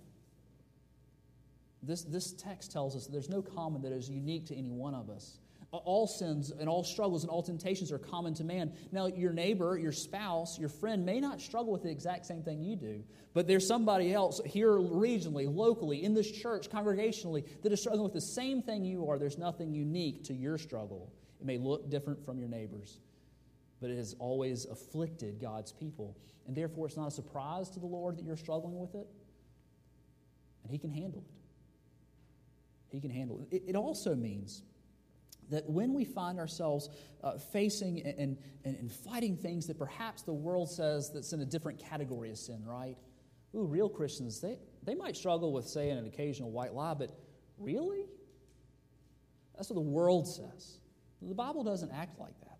This, 1.84 2.02
this 2.02 2.32
text 2.32 2.72
tells 2.72 2.96
us 2.96 3.06
that 3.06 3.12
there's 3.12 3.28
no 3.28 3.42
common 3.42 3.82
that 3.82 3.92
is 3.92 4.08
unique 4.08 4.46
to 4.46 4.56
any 4.56 4.70
one 4.70 4.94
of 4.94 5.10
us 5.10 5.38
all 5.78 6.06
sins 6.06 6.50
and 6.50 6.68
all 6.68 6.84
struggles 6.84 7.22
and 7.22 7.30
all 7.30 7.42
temptations 7.42 7.90
are 7.90 7.98
common 7.98 8.34
to 8.34 8.44
man. 8.44 8.72
Now, 8.92 9.06
your 9.06 9.32
neighbor, 9.32 9.78
your 9.78 9.92
spouse, 9.92 10.58
your 10.58 10.68
friend 10.68 11.04
may 11.06 11.18
not 11.18 11.40
struggle 11.40 11.72
with 11.72 11.82
the 11.82 11.90
exact 11.90 12.26
same 12.26 12.42
thing 12.42 12.62
you 12.62 12.76
do, 12.76 13.02
but 13.32 13.46
there's 13.46 13.66
somebody 13.66 14.12
else 14.12 14.40
here 14.44 14.72
regionally, 14.72 15.52
locally, 15.52 16.04
in 16.04 16.12
this 16.12 16.30
church, 16.30 16.68
congregationally, 16.68 17.44
that 17.62 17.72
is 17.72 17.80
struggling 17.80 18.04
with 18.04 18.12
the 18.12 18.20
same 18.20 18.62
thing 18.62 18.84
you 18.84 19.08
are. 19.08 19.18
There's 19.18 19.38
nothing 19.38 19.72
unique 19.72 20.24
to 20.24 20.34
your 20.34 20.58
struggle. 20.58 21.10
It 21.40 21.46
may 21.46 21.56
look 21.58 21.90
different 21.90 22.24
from 22.24 22.38
your 22.38 22.48
neighbor's, 22.48 22.98
but 23.80 23.90
it 23.90 23.96
has 23.96 24.14
always 24.18 24.66
afflicted 24.66 25.40
God's 25.40 25.72
people. 25.72 26.16
And 26.46 26.54
therefore, 26.54 26.86
it's 26.86 26.96
not 26.96 27.08
a 27.08 27.12
surprise 27.12 27.70
to 27.70 27.80
the 27.80 27.86
Lord 27.86 28.18
that 28.18 28.24
you're 28.24 28.36
struggling 28.36 28.78
with 28.78 28.94
it, 28.94 29.06
and 30.62 30.70
He 30.70 30.78
can 30.78 30.90
handle 30.90 31.24
it. 31.26 31.42
He 32.92 33.00
can 33.00 33.10
handle 33.10 33.40
it. 33.50 33.62
It, 33.66 33.74
also 33.74 34.14
means 34.14 34.62
that 35.50 35.68
when 35.68 35.92
we 35.92 36.04
find 36.04 36.38
ourselves 36.38 36.88
uh, 37.22 37.38
facing 37.38 38.02
and, 38.02 38.36
and, 38.64 38.76
and 38.76 38.92
fighting 38.92 39.36
things 39.36 39.66
that 39.66 39.78
perhaps 39.78 40.22
the 40.22 40.32
world 40.32 40.70
says 40.70 41.10
that's 41.12 41.32
in 41.32 41.40
a 41.40 41.46
different 41.46 41.78
category 41.78 42.30
of 42.30 42.38
sin, 42.38 42.64
right? 42.64 42.96
Ooh, 43.54 43.64
real 43.64 43.88
Christians, 43.88 44.40
they, 44.40 44.58
they 44.82 44.94
might 44.94 45.16
struggle 45.16 45.52
with 45.52 45.66
saying 45.66 45.98
an 45.98 46.06
occasional 46.06 46.50
white 46.50 46.74
lie, 46.74 46.94
but 46.94 47.10
really? 47.58 48.06
That's 49.56 49.68
what 49.68 49.74
the 49.74 49.80
world 49.80 50.26
says. 50.26 50.78
The 51.20 51.34
Bible 51.34 51.62
doesn't 51.62 51.92
act 51.92 52.18
like 52.18 52.38
that. 52.40 52.58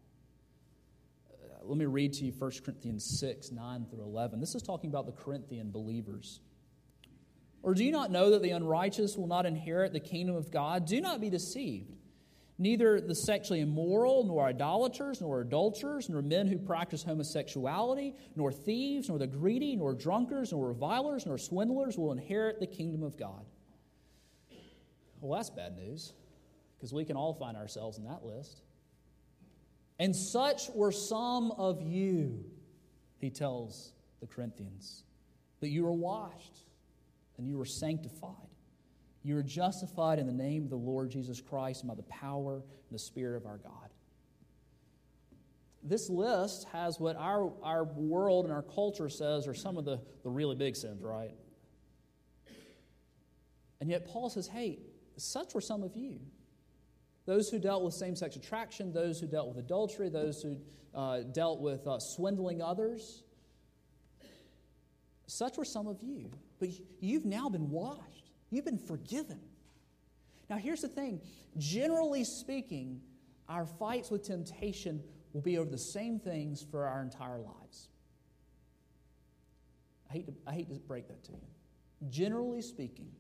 Uh, 1.31 1.59
let 1.65 1.79
me 1.79 1.87
read 1.87 2.13
to 2.15 2.25
you 2.25 2.33
1 2.33 2.51
Corinthians 2.65 3.19
6 3.19 3.51
9 3.51 3.87
through 3.91 4.05
11. 4.05 4.39
This 4.39 4.55
is 4.55 4.63
talking 4.63 4.91
about 4.91 5.07
the 5.07 5.13
Corinthian 5.13 5.71
believers. 5.71 6.41
Or 7.63 7.75
do 7.75 7.85
you 7.85 7.93
not 7.93 8.11
know 8.11 8.31
that 8.31 8.43
the 8.43 8.51
unrighteous 8.51 9.17
will 9.17 9.29
not 9.29 9.47
inherit 9.47 9.93
the 9.93 10.01
kingdom 10.01 10.37
of 10.37 10.51
God? 10.51 10.87
Do 10.87 11.01
not 11.01 11.21
be 11.21 11.31
deceived. 11.31 11.97
Neither 12.59 13.01
the 13.01 13.15
sexually 13.15 13.61
immoral, 13.61 14.25
nor 14.25 14.45
idolaters, 14.45 15.21
nor 15.21 15.41
adulterers, 15.41 16.09
nor 16.09 16.23
men 16.23 16.47
who 16.47 16.59
practice 16.59 17.03
homosexuality, 17.03 18.15
nor 18.37 18.53
thieves, 18.53 19.09
nor 19.09 19.19
the 19.19 19.27
greedy, 19.27 19.75
nor 19.75 19.95
drunkards, 19.95 20.53
nor 20.53 20.69
revilers, 20.69 21.27
nor 21.27 21.39
swindlers 21.39 21.97
will 21.97 22.13
inherit 22.13 22.61
the 22.61 22.67
kingdom 22.67 23.03
of 23.03 23.17
God. 23.17 23.45
Well, 25.21 25.39
that's 25.39 25.51
bad 25.51 25.77
news, 25.77 26.13
because 26.77 26.93
we 26.93 27.05
can 27.05 27.17
all 27.17 27.33
find 27.33 27.57
ourselves 27.57 27.99
in 27.99 28.05
that 28.05 28.25
list. 28.25 28.63
And 29.99 30.15
such 30.15 30.69
were 30.75 30.93
some 30.93 31.53
of 31.53 31.81
you, 31.81 32.45
he 33.19 33.31
tells 33.31 33.93
the 34.21 34.27
Corinthians, 34.27 35.05
that 35.61 35.71
you 35.71 35.85
were 35.85 35.93
washed 35.93 36.59
and 37.39 37.49
you 37.49 37.57
were 37.57 37.65
sanctified 37.65 38.52
you 39.23 39.37
are 39.37 39.43
justified 39.43 40.19
in 40.19 40.27
the 40.27 40.33
name 40.33 40.65
of 40.65 40.71
the 40.71 40.77
Lord 40.77 41.11
Jesus 41.11 41.41
Christ 41.41 41.83
and 41.83 41.89
by 41.89 41.95
the 41.95 42.03
power 42.05 42.57
and 42.57 42.93
the 42.93 42.99
Spirit 42.99 43.37
of 43.37 43.47
our 43.47 43.59
God. 43.59 43.91
This 45.83 46.09
list 46.09 46.67
has 46.73 47.01
what 47.01 47.17
our, 47.17 47.53
our 47.63 47.85
world 47.85 48.45
and 48.45 48.55
our 48.55 48.63
culture 48.63 49.09
says 49.09 49.49
are 49.49 49.55
some 49.55 49.77
of 49.77 49.85
the, 49.85 50.01
the 50.23 50.31
really 50.31 50.55
big 50.55 50.77
sins, 50.77 51.03
right? 51.03 51.35
And 53.81 53.91
yet, 53.91 54.07
Paul 54.07 54.31
says, 54.31 54.47
hey, 54.47 54.79
such 55.17 55.55
were 55.55 55.61
some 55.61 55.83
of 55.83 55.97
you. 55.97 56.21
Those 57.27 57.49
who 57.51 57.59
dealt 57.59 57.83
with 57.83 57.95
same 57.95 58.15
sex 58.15 58.37
attraction, 58.37 58.93
those 58.93 59.21
who 59.21 59.27
dealt 59.27 59.49
with 59.49 59.59
adultery, 59.59 60.09
those 60.09 60.43
who 60.43 60.57
uh, 60.95 61.21
dealt 61.33 61.61
with 61.61 61.87
uh, 61.87 61.99
swindling 61.99 62.63
others. 62.63 63.23
Such 65.27 65.57
were 65.57 65.65
some 65.65 65.87
of 65.87 66.03
you. 66.03 66.31
But 66.61 66.69
you've 67.01 67.25
now 67.25 67.49
been 67.49 67.71
washed, 67.71 68.22
you've 68.53 68.65
been 68.65 68.79
forgiven. 68.79 69.41
Now, 70.49 70.57
here's 70.57 70.83
the 70.83 70.89
thing 70.89 71.21
generally 71.57 72.25
speaking, 72.25 73.01
our 73.49 73.67
fights 73.67 74.11
with 74.11 74.23
temptation 74.23 75.03
will 75.33 75.41
be 75.41 75.59
over 75.59 75.71
the 75.71 75.79
same 75.79 76.19
things 76.19 76.65
for 76.71 76.85
our 76.85 77.03
entire 77.03 77.39
lives. 77.39 77.89
I 80.11 80.13
hate 80.13 80.27
to, 80.27 80.35
I 80.47 80.53
hate 80.53 80.69
to 80.69 80.75
break 80.75 81.09
that 81.09 81.25
to 81.25 81.33
you. 81.33 81.39
Generally 82.11 82.63
speaking, 82.63 83.11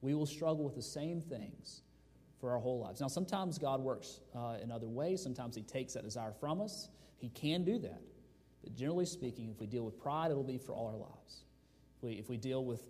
we 0.00 0.14
will 0.14 0.26
struggle 0.26 0.64
with 0.64 0.76
the 0.76 0.82
same 0.82 1.20
things 1.20 1.82
for 2.40 2.52
our 2.52 2.58
whole 2.58 2.78
lives. 2.80 3.00
Now, 3.00 3.08
sometimes 3.08 3.58
God 3.58 3.80
works 3.80 4.20
uh, 4.34 4.58
in 4.62 4.70
other 4.70 4.88
ways. 4.88 5.22
Sometimes 5.22 5.56
He 5.56 5.62
takes 5.62 5.94
that 5.94 6.04
desire 6.04 6.32
from 6.38 6.60
us. 6.60 6.88
He 7.18 7.30
can 7.30 7.64
do 7.64 7.78
that. 7.80 8.00
But 8.62 8.74
generally 8.74 9.06
speaking, 9.06 9.50
if 9.50 9.60
we 9.60 9.66
deal 9.66 9.84
with 9.84 9.98
pride, 9.98 10.30
it'll 10.30 10.44
be 10.44 10.58
for 10.58 10.72
all 10.72 10.86
our 10.86 10.96
lives. 10.96 11.44
If 11.96 12.02
we, 12.02 12.12
if 12.12 12.28
we 12.28 12.36
deal 12.36 12.64
with 12.64 12.82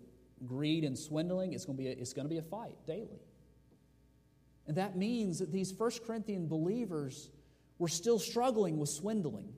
greed 0.45 0.83
and 0.83 0.97
swindling, 0.97 1.53
it's 1.53 1.65
going, 1.65 1.77
to 1.77 1.83
be 1.83 1.89
a, 1.89 1.91
it's 1.91 2.13
going 2.13 2.25
to 2.25 2.29
be 2.29 2.37
a 2.37 2.43
fight 2.43 2.75
daily. 2.85 3.21
And 4.67 4.75
that 4.77 4.97
means 4.97 5.39
that 5.39 5.51
these 5.51 5.71
First 5.71 6.05
Corinthian 6.05 6.47
believers 6.47 7.29
were 7.79 7.87
still 7.87 8.19
struggling 8.19 8.77
with 8.77 8.89
swindling 8.89 9.53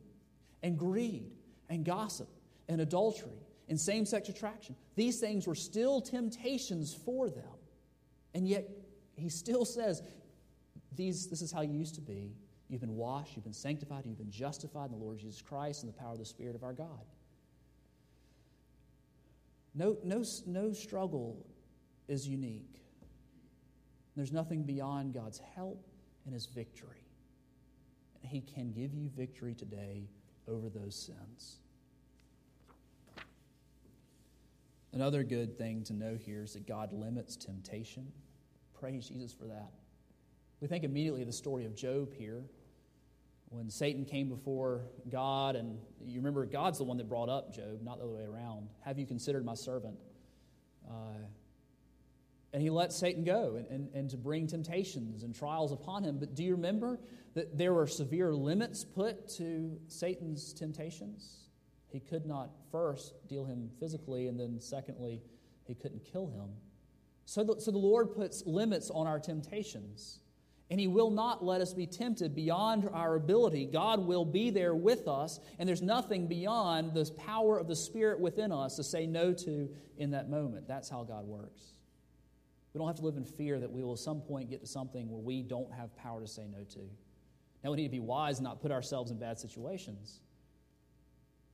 and 0.62 0.78
greed 0.78 1.32
and 1.70 1.84
gossip 1.84 2.30
and 2.68 2.82
adultery 2.82 3.44
and 3.68 3.80
same 3.80 4.06
sex 4.06 4.30
attraction. 4.30 4.76
These 4.96 5.20
things 5.20 5.48
were 5.48 5.56
still 5.56 6.02
temptations 6.02 6.94
for 6.94 7.30
them. 7.30 7.44
And 8.34 8.48
yet, 8.48 8.70
he 9.16 9.30
still 9.30 9.66
says, 9.66 10.04
These, 10.96 11.28
This 11.28 11.42
is 11.42 11.52
how 11.52 11.62
you 11.62 11.74
used 11.74 11.96
to 11.96 12.02
be. 12.02 12.34
You've 12.68 12.82
been 12.82 12.96
washed, 12.96 13.36
you've 13.36 13.46
been 13.46 13.54
sanctified, 13.54 14.06
you've 14.06 14.18
been 14.18 14.30
justified 14.30 14.92
in 14.92 14.92
the 14.92 15.04
Lord 15.04 15.18
Jesus 15.18 15.42
Christ 15.42 15.84
and 15.84 15.92
the 15.92 15.98
power 15.98 16.14
of 16.14 16.20
the 16.20 16.26
Spirit 16.26 16.56
of 16.56 16.64
our 16.64 16.74
God. 16.74 17.04
No, 19.80 19.96
no, 20.04 20.26
no 20.46 20.74
struggle 20.74 21.38
is 22.10 22.28
unique. 22.28 22.82
There's 24.18 24.34
nothing 24.34 24.64
beyond 24.64 25.14
God's 25.14 25.40
help 25.56 25.88
and 26.26 26.34
His 26.34 26.48
victory. 26.48 27.08
He 28.22 28.42
can 28.42 28.74
give 28.74 28.94
you 28.94 29.08
victory 29.08 29.56
today 29.56 30.10
over 30.50 30.68
those 30.68 30.96
sins. 31.06 31.60
Another 34.92 35.24
good 35.24 35.58
thing 35.58 35.84
to 35.86 35.94
know 35.94 36.18
here 36.18 36.44
is 36.44 36.54
that 36.54 36.68
God 36.68 36.92
limits 36.92 37.38
temptation. 37.38 38.12
Praise 38.78 39.08
Jesus 39.08 39.32
for 39.32 39.46
that. 39.46 39.72
We 40.60 40.68
think 40.68 40.84
immediately 40.84 41.22
of 41.22 41.28
the 41.28 41.34
story 41.34 41.64
of 41.64 41.74
Job 41.74 42.14
here 42.14 42.44
when 43.50 43.70
Satan 43.70 44.06
came 44.06 44.30
before 44.30 44.82
God, 45.10 45.56
and 45.56 45.80
you 46.06 46.20
remember 46.20 46.46
God's 46.46 46.78
the 46.78 46.84
one 46.84 46.98
that 46.98 47.10
brought 47.10 47.30
up 47.30 47.54
Job, 47.54 47.82
not 47.82 47.98
the 47.98 48.06
other 48.06 48.14
way 48.14 48.24
around. 48.24 48.70
Have 48.82 49.00
you 49.00 49.06
considered 49.06 49.44
my 49.44 49.56
servant? 49.56 49.96
Uh, 50.88 51.18
and 52.54 52.62
he 52.62 52.70
let 52.70 52.92
Satan 52.92 53.24
go 53.24 53.56
and, 53.56 53.68
and, 53.68 53.90
and 53.94 54.10
to 54.10 54.18
bring 54.18 54.48
temptations 54.48 55.24
and 55.24 55.36
trials 55.36 55.72
upon 55.72 56.04
him. 56.04 56.18
But 56.18 56.36
do 56.36 56.44
you 56.44 56.56
remember 56.56 57.00
that 57.36 57.58
there 57.58 57.74
were 57.74 57.88
severe 57.88 58.34
limits 58.34 58.84
put 58.84 59.28
to 59.38 59.80
Satan's 59.88 60.54
temptations? 60.54 61.50
He 61.88 62.00
could 62.00 62.26
not 62.26 62.50
first 62.72 63.14
deal 63.28 63.46
him 63.46 63.70
physically, 63.80 64.28
and 64.28 64.40
then 64.40 64.60
secondly, 64.60 65.22
he 65.66 65.76
couldn't 65.76 66.04
kill 66.04 66.28
him. 66.28 66.50
So 67.26 67.44
the, 67.44 67.60
so 67.60 67.72
the 67.72 67.78
Lord 67.78 68.14
puts 68.16 68.44
limits 68.46 68.90
on 68.90 69.06
our 69.06 69.20
temptations, 69.20 70.20
and 70.70 70.80
He 70.80 70.88
will 70.88 71.10
not 71.10 71.44
let 71.44 71.62
us 71.62 71.74
be 71.74 71.88
tempted 71.88 72.36
beyond 72.36 72.90
our 72.94 73.16
ability. 73.16 73.66
God 73.66 74.06
will 74.06 74.26
be 74.26 74.50
there 74.50 74.76
with 74.76 75.08
us, 75.08 75.40
and 75.58 75.68
there's 75.68 75.82
nothing 75.82 76.28
beyond 76.28 76.94
the 76.94 77.10
power 77.18 77.58
of 77.58 77.68
the 77.68 77.76
Spirit 77.76 78.20
within 78.20 78.52
us 78.52 78.76
to 78.76 78.84
say 78.84 79.08
no 79.08 79.34
to 79.34 79.70
in 79.98 80.12
that 80.12 80.30
moment. 80.30 80.68
That's 80.68 80.90
how 80.90 81.04
God 81.04 81.26
works. 81.26 81.74
We 82.74 82.78
don't 82.78 82.88
have 82.88 82.98
to 82.98 83.06
live 83.06 83.18
in 83.18 83.26
fear 83.26 83.60
that 83.60 83.72
we 83.72 83.84
will 83.84 83.94
at 83.94 84.00
some 84.00 84.22
point 84.22 84.50
get 84.50 84.62
to 84.62 84.68
something 84.68 85.10
where 85.10 85.22
we 85.22 85.42
don't 85.42 85.74
have 85.74 85.96
power 85.98 86.22
to 86.22 86.28
say 86.28 86.46
no 86.52 86.64
to. 86.66 86.80
Now, 87.64 87.72
we 87.72 87.78
need 87.78 87.84
to 87.84 87.90
be 87.90 88.00
wise 88.00 88.38
and 88.38 88.46
not 88.46 88.62
put 88.62 88.72
ourselves 88.72 89.12
in 89.12 89.18
bad 89.18 89.40
situations. 89.40 90.22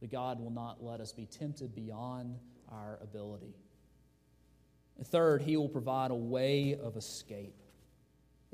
But 0.01 0.11
God 0.11 0.39
will 0.39 0.51
not 0.51 0.83
let 0.83 0.99
us 0.99 1.13
be 1.13 1.25
tempted 1.25 1.73
beyond 1.73 2.37
our 2.69 2.99
ability. 3.01 3.55
Third, 5.05 5.41
he 5.41 5.57
will 5.57 5.69
provide 5.69 6.11
a 6.11 6.15
way 6.15 6.77
of 6.81 6.95
escape. 6.95 7.55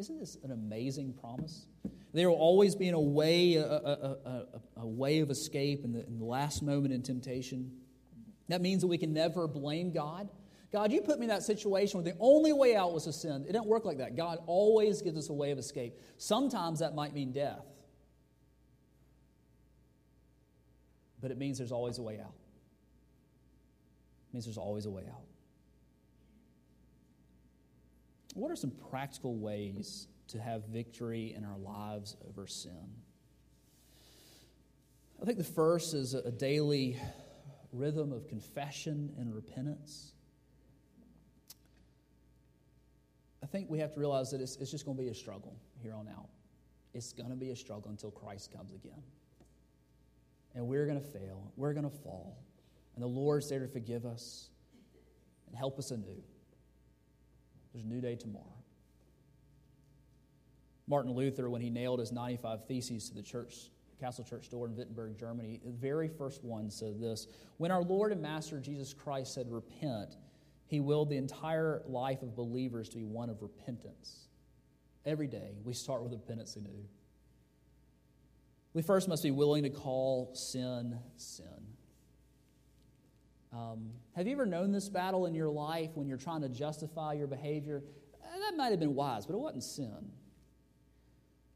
Isn't 0.01 0.19
this 0.19 0.35
an 0.43 0.49
amazing 0.49 1.13
promise? 1.13 1.67
There 2.11 2.27
will 2.27 2.37
always 2.37 2.75
be 2.75 2.89
a 2.89 2.99
way, 2.99 3.53
a, 3.53 3.63
a, 3.63 4.17
a, 4.25 4.45
a 4.77 4.87
way 4.87 5.19
of 5.19 5.29
escape 5.29 5.85
in 5.85 5.91
the, 5.91 6.03
in 6.07 6.17
the 6.17 6.25
last 6.25 6.63
moment 6.63 6.91
in 6.91 7.03
temptation. 7.03 7.71
That 8.47 8.61
means 8.61 8.81
that 8.81 8.87
we 8.87 8.97
can 8.97 9.13
never 9.13 9.47
blame 9.47 9.91
God. 9.91 10.27
God, 10.71 10.91
you 10.91 11.01
put 11.01 11.19
me 11.19 11.25
in 11.25 11.29
that 11.29 11.43
situation 11.43 12.01
where 12.01 12.11
the 12.11 12.17
only 12.19 12.51
way 12.51 12.75
out 12.75 12.93
was 12.93 13.03
to 13.03 13.13
sin. 13.13 13.45
It 13.47 13.51
didn't 13.51 13.67
work 13.67 13.85
like 13.85 13.99
that. 13.99 14.17
God 14.17 14.39
always 14.47 15.03
gives 15.03 15.19
us 15.19 15.29
a 15.29 15.33
way 15.33 15.51
of 15.51 15.59
escape. 15.59 15.93
Sometimes 16.17 16.79
that 16.79 16.95
might 16.95 17.13
mean 17.13 17.31
death, 17.31 17.63
but 21.21 21.29
it 21.29 21.37
means 21.37 21.59
there's 21.59 21.71
always 21.71 21.99
a 21.99 22.01
way 22.01 22.19
out. 22.19 22.33
It 24.29 24.33
means 24.33 24.45
there's 24.45 24.57
always 24.57 24.87
a 24.87 24.91
way 24.91 25.03
out. 25.07 25.25
What 28.33 28.51
are 28.51 28.55
some 28.55 28.71
practical 28.89 29.37
ways 29.37 30.07
to 30.29 30.39
have 30.39 30.65
victory 30.65 31.33
in 31.35 31.43
our 31.43 31.57
lives 31.57 32.15
over 32.27 32.47
sin? 32.47 32.95
I 35.21 35.25
think 35.25 35.37
the 35.37 35.43
first 35.43 35.93
is 35.93 36.13
a 36.13 36.31
daily 36.31 36.97
rhythm 37.71 38.11
of 38.11 38.27
confession 38.27 39.13
and 39.19 39.33
repentance. 39.33 40.13
I 43.43 43.45
think 43.45 43.69
we 43.69 43.79
have 43.79 43.93
to 43.93 43.99
realize 43.99 44.31
that 44.31 44.41
it's, 44.41 44.55
it's 44.57 44.71
just 44.71 44.85
going 44.85 44.97
to 44.97 45.03
be 45.03 45.09
a 45.09 45.13
struggle 45.13 45.55
here 45.81 45.93
on 45.93 46.07
out. 46.07 46.29
It's 46.93 47.13
going 47.13 47.29
to 47.29 47.35
be 47.35 47.51
a 47.51 47.55
struggle 47.55 47.89
until 47.91 48.11
Christ 48.11 48.51
comes 48.51 48.73
again. 48.73 49.01
And 50.55 50.67
we're 50.67 50.85
going 50.85 50.99
to 50.99 51.05
fail, 51.05 51.51
we're 51.55 51.73
going 51.73 51.89
to 51.89 51.97
fall. 51.97 52.37
And 52.95 53.03
the 53.03 53.07
Lord's 53.07 53.49
there 53.49 53.59
to 53.59 53.67
forgive 53.67 54.05
us 54.05 54.49
and 55.47 55.55
help 55.55 55.79
us 55.79 55.91
anew. 55.91 56.23
There's 57.73 57.86
a 57.86 57.88
new 57.88 58.01
day 58.01 58.15
tomorrow. 58.15 58.45
Martin 60.88 61.13
Luther, 61.13 61.49
when 61.49 61.62
he 61.62 61.69
nailed 61.69 61.99
his 61.99 62.12
95 62.12 62.65
Theses 62.65 63.10
to 63.10 63.15
the 63.15 63.21
church, 63.21 63.71
Castle 63.99 64.23
Church 64.23 64.49
door 64.49 64.65
in 64.65 64.75
Wittenberg, 64.75 65.17
Germany, 65.17 65.62
the 65.63 65.71
very 65.71 66.07
first 66.07 66.43
one 66.43 66.69
said 66.69 66.99
this 66.99 67.27
When 67.57 67.71
our 67.71 67.84
Lord 67.84 68.12
and 68.12 68.21
Master 68.21 68.60
Jesus 68.60 68.93
Christ 68.93 69.34
said, 69.34 69.49
Repent, 69.49 70.17
he 70.67 70.79
willed 70.79 71.10
the 71.10 71.17
entire 71.17 71.84
life 71.86 72.23
of 72.23 72.36
believers 72.36 72.89
to 72.89 72.97
be 72.97 73.05
one 73.05 73.29
of 73.29 73.41
repentance. 73.41 74.27
Every 75.05 75.27
day, 75.27 75.55
we 75.63 75.73
start 75.73 76.03
with 76.03 76.12
repentance 76.12 76.55
anew. 76.55 76.86
We 78.73 78.81
first 78.81 79.07
must 79.07 79.23
be 79.23 79.31
willing 79.31 79.63
to 79.63 79.69
call 79.69 80.31
sin 80.34 80.97
sin. 81.17 81.45
Um, 83.53 83.89
have 84.15 84.27
you 84.27 84.33
ever 84.33 84.45
known 84.45 84.71
this 84.71 84.87
battle 84.87 85.25
in 85.25 85.33
your 85.33 85.49
life 85.49 85.91
when 85.95 86.07
you're 86.07 86.17
trying 86.17 86.41
to 86.41 86.49
justify 86.49 87.13
your 87.13 87.27
behavior? 87.27 87.83
Eh, 88.23 88.39
that 88.39 88.55
might 88.55 88.69
have 88.69 88.79
been 88.79 88.95
wise, 88.95 89.25
but 89.25 89.33
it 89.33 89.39
wasn't 89.39 89.63
sin. 89.63 90.11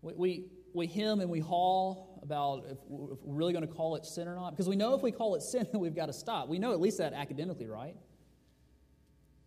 We, 0.02 0.14
we, 0.14 0.46
we 0.74 0.88
hem 0.88 1.22
and 1.22 1.30
we 1.30 1.40
haul 1.40 2.20
about 2.22 2.66
if, 2.66 2.72
if 2.72 2.78
we're 2.90 3.36
really 3.36 3.54
going 3.54 3.66
to 3.66 3.74
call 3.74 3.96
it 3.96 4.06
sin 4.06 4.28
or 4.28 4.36
not, 4.36 4.52
because 4.52 4.68
we 4.68 4.76
know 4.76 4.94
if 4.94 5.02
we 5.02 5.12
call 5.12 5.36
it 5.36 5.42
sin, 5.42 5.68
then 5.72 5.80
we've 5.80 5.96
got 5.96 6.08
to 6.08 6.14
stop. 6.14 6.50
We 6.50 6.60
know 6.60 6.74
at 6.74 6.82
least 6.82 6.98
that 6.98 7.14
academically, 7.14 7.68
right? 7.68 7.96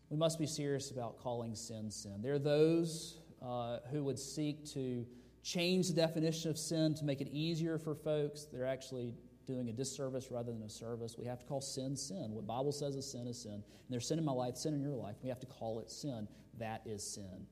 We 0.09 0.17
must 0.17 0.39
be 0.39 0.47
serious 0.47 0.91
about 0.91 1.19
calling 1.19 1.55
sin 1.55 1.91
sin. 1.91 2.23
There 2.23 2.33
are 2.33 2.39
those 2.39 3.19
uh, 3.43 3.79
who 3.91 4.05
would 4.05 4.19
seek 4.19 4.65
to 4.73 5.07
change 5.43 5.89
the 5.89 5.95
definition 5.95 6.51
of 6.51 6.59
sin 6.59 6.95
to 6.95 7.05
make 7.05 7.21
it 7.21 7.29
easier 7.29 7.79
for 7.79 7.95
folks. 7.95 8.47
They're 8.51 8.67
actually 8.67 9.13
doing 9.49 9.69
a 9.69 9.73
disservice 9.73 10.31
rather 10.31 10.53
than 10.53 10.63
a 10.63 10.69
service. 10.69 11.17
We 11.19 11.25
have 11.25 11.41
to 11.41 11.47
call 11.47 11.61
sin 11.61 11.97
sin. 11.97 12.33
What 12.33 12.47
Bible 12.47 12.71
says 12.71 12.95
is 12.95 13.11
sin 13.11 13.27
is 13.27 13.41
sin. 13.41 13.55
And 13.55 13.65
there's 13.89 14.07
sin 14.07 14.19
in 14.19 14.25
my 14.25 14.33
life, 14.33 14.57
sin 14.57 14.75
in 14.75 14.83
your 14.83 14.95
life. 14.95 15.17
We 15.23 15.31
have 15.31 15.41
to 15.41 15.47
call 15.47 15.81
it 15.81 15.91
sin. 15.91 16.29
That 16.59 16.83
is 16.85 17.03
sin. 17.03 17.47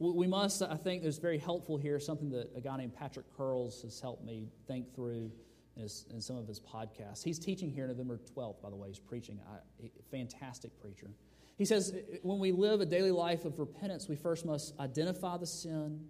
We 0.00 0.26
must, 0.26 0.62
I 0.62 0.76
think, 0.76 1.02
there's 1.02 1.18
very 1.18 1.38
helpful 1.38 1.76
here, 1.76 2.00
something 2.00 2.30
that 2.30 2.50
a 2.56 2.60
guy 2.60 2.76
named 2.78 2.94
Patrick 2.94 3.26
Curls 3.36 3.82
has 3.82 4.00
helped 4.00 4.24
me 4.24 4.48
think 4.66 4.94
through 4.94 5.30
in, 5.76 5.82
his, 5.82 6.06
in 6.10 6.20
some 6.20 6.36
of 6.36 6.48
his 6.48 6.58
podcasts. 6.58 7.22
He's 7.22 7.38
teaching 7.38 7.70
here 7.70 7.86
November 7.86 8.18
12th, 8.34 8.62
by 8.62 8.70
the 8.70 8.76
way. 8.76 8.88
He's 8.88 8.98
preaching. 8.98 9.38
a 9.48 10.02
fantastic 10.10 10.78
preacher. 10.80 11.10
He 11.58 11.66
says, 11.66 11.94
when 12.22 12.38
we 12.38 12.52
live 12.52 12.80
a 12.80 12.86
daily 12.86 13.10
life 13.10 13.44
of 13.44 13.58
repentance, 13.58 14.08
we 14.08 14.16
first 14.16 14.46
must 14.46 14.72
identify 14.80 15.36
the 15.36 15.46
sin, 15.46 16.00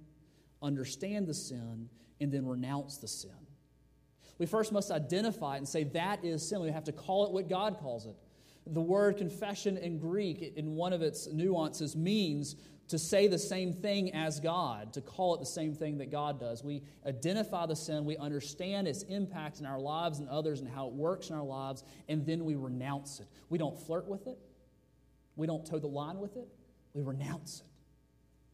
understand 0.63 1.27
the 1.27 1.35
sin, 1.35 1.89
and 2.21 2.31
then 2.31 2.47
renounce 2.47 2.99
the 2.99 3.09
sin. 3.09 3.33
We 4.41 4.47
first 4.47 4.73
must 4.73 4.91
identify 4.91 5.57
it 5.57 5.59
and 5.59 5.69
say 5.69 5.85
that 5.85 6.25
is 6.25 6.49
sin. 6.49 6.63
We 6.63 6.71
have 6.71 6.85
to 6.85 6.93
call 6.93 7.27
it 7.27 7.31
what 7.31 7.47
God 7.47 7.77
calls 7.79 8.07
it. 8.07 8.17
The 8.67 8.81
word 8.81 9.19
confession 9.19 9.77
in 9.77 9.99
Greek, 9.99 10.55
in 10.57 10.75
one 10.75 10.95
of 10.95 11.03
its 11.03 11.29
nuances, 11.31 11.95
means 11.95 12.57
to 12.89 12.99
say 12.99 13.29
the 13.29 13.39
same 13.39 13.75
thing 13.75 14.15
as 14.15 14.41
God, 14.41 14.95
to 14.95 15.03
call 15.03 15.35
it 15.35 15.41
the 15.41 15.47
same 15.47 15.75
thing 15.75 15.99
that 15.99 16.11
God 16.11 16.41
does. 16.41 16.65
We 16.65 16.83
identify 17.07 17.67
the 17.67 17.77
sin, 17.77 18.07
we 18.07 18.17
understand 18.17 18.89
its 18.89 19.03
impact 19.03 19.61
in 19.61 19.67
our 19.67 19.79
lives 19.79 20.21
and 20.21 20.29
others 20.31 20.61
and 20.61 20.69
how 20.71 20.87
it 20.87 20.95
works 20.95 21.29
in 21.29 21.37
our 21.37 21.45
lives, 21.45 21.85
and 22.09 22.25
then 22.25 22.47
we 22.47 22.55
renounce 22.55 23.21
it. 23.21 23.27
We 23.51 23.59
don't 23.59 23.79
flirt 23.79 24.09
with 24.09 24.27
it, 24.27 24.39
we 25.37 25.47
don't 25.47 25.67
toe 25.67 25.79
the 25.79 25.87
line 25.87 26.19
with 26.19 26.39
it, 26.39 26.49
we 26.95 27.03
renounce 27.03 27.61
it. 27.61 27.67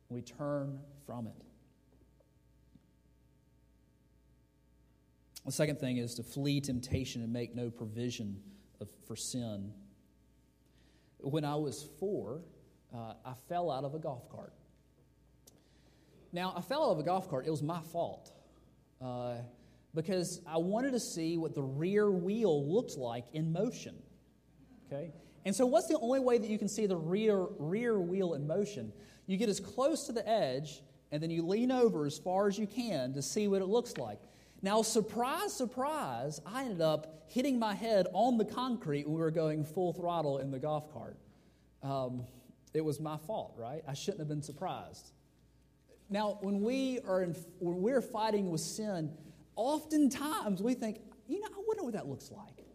We 0.08 0.22
turn 0.22 0.80
from 1.06 1.28
it. 1.28 1.45
The 5.46 5.52
second 5.52 5.78
thing 5.78 5.98
is 5.98 6.16
to 6.16 6.24
flee 6.24 6.60
temptation 6.60 7.22
and 7.22 7.32
make 7.32 7.54
no 7.54 7.70
provision 7.70 8.40
of, 8.80 8.88
for 9.06 9.14
sin. 9.14 9.72
When 11.18 11.44
I 11.44 11.54
was 11.54 11.86
four, 12.00 12.42
uh, 12.92 13.14
I 13.24 13.34
fell 13.48 13.70
out 13.70 13.84
of 13.84 13.94
a 13.94 13.98
golf 14.00 14.28
cart. 14.28 14.52
Now, 16.32 16.52
I 16.56 16.60
fell 16.60 16.84
out 16.84 16.90
of 16.90 16.98
a 16.98 17.04
golf 17.04 17.30
cart. 17.30 17.46
It 17.46 17.50
was 17.50 17.62
my 17.62 17.80
fault 17.80 18.32
uh, 19.00 19.36
because 19.94 20.40
I 20.48 20.56
wanted 20.58 20.90
to 20.92 21.00
see 21.00 21.38
what 21.38 21.54
the 21.54 21.62
rear 21.62 22.10
wheel 22.10 22.66
looked 22.66 22.96
like 22.96 23.24
in 23.32 23.52
motion. 23.52 23.94
Okay? 24.86 25.12
And 25.44 25.54
so, 25.54 25.64
what's 25.64 25.86
the 25.86 25.98
only 26.00 26.18
way 26.18 26.38
that 26.38 26.50
you 26.50 26.58
can 26.58 26.68
see 26.68 26.86
the 26.86 26.96
rear, 26.96 27.46
rear 27.58 28.00
wheel 28.00 28.34
in 28.34 28.48
motion? 28.48 28.92
You 29.28 29.36
get 29.36 29.48
as 29.48 29.60
close 29.60 30.06
to 30.06 30.12
the 30.12 30.28
edge, 30.28 30.82
and 31.12 31.22
then 31.22 31.30
you 31.30 31.46
lean 31.46 31.70
over 31.70 32.04
as 32.04 32.18
far 32.18 32.48
as 32.48 32.58
you 32.58 32.66
can 32.66 33.14
to 33.14 33.22
see 33.22 33.46
what 33.46 33.62
it 33.62 33.66
looks 33.66 33.96
like. 33.96 34.18
Now, 34.66 34.82
surprise, 34.82 35.52
surprise, 35.52 36.40
I 36.44 36.64
ended 36.64 36.80
up 36.80 37.22
hitting 37.28 37.56
my 37.56 37.72
head 37.72 38.08
on 38.12 38.36
the 38.36 38.44
concrete 38.44 39.06
when 39.06 39.14
we 39.14 39.20
were 39.20 39.30
going 39.30 39.64
full 39.64 39.92
throttle 39.92 40.38
in 40.38 40.50
the 40.50 40.58
golf 40.58 40.92
cart. 40.92 41.16
Um, 41.84 42.24
it 42.74 42.80
was 42.80 42.98
my 42.98 43.16
fault, 43.16 43.54
right? 43.56 43.84
I 43.86 43.94
shouldn't 43.94 44.18
have 44.18 44.28
been 44.28 44.42
surprised. 44.42 45.12
Now, 46.10 46.38
when 46.40 46.62
we 46.62 46.98
are 47.06 47.22
in, 47.22 47.36
when 47.60 47.80
we're 47.80 48.00
fighting 48.00 48.50
with 48.50 48.60
sin, 48.60 49.12
oftentimes 49.54 50.60
we 50.60 50.74
think, 50.74 50.98
you 51.28 51.38
know, 51.38 51.46
I 51.46 51.62
wonder 51.64 51.84
what 51.84 51.92
that 51.92 52.08
looks 52.08 52.32
like. 52.32 52.66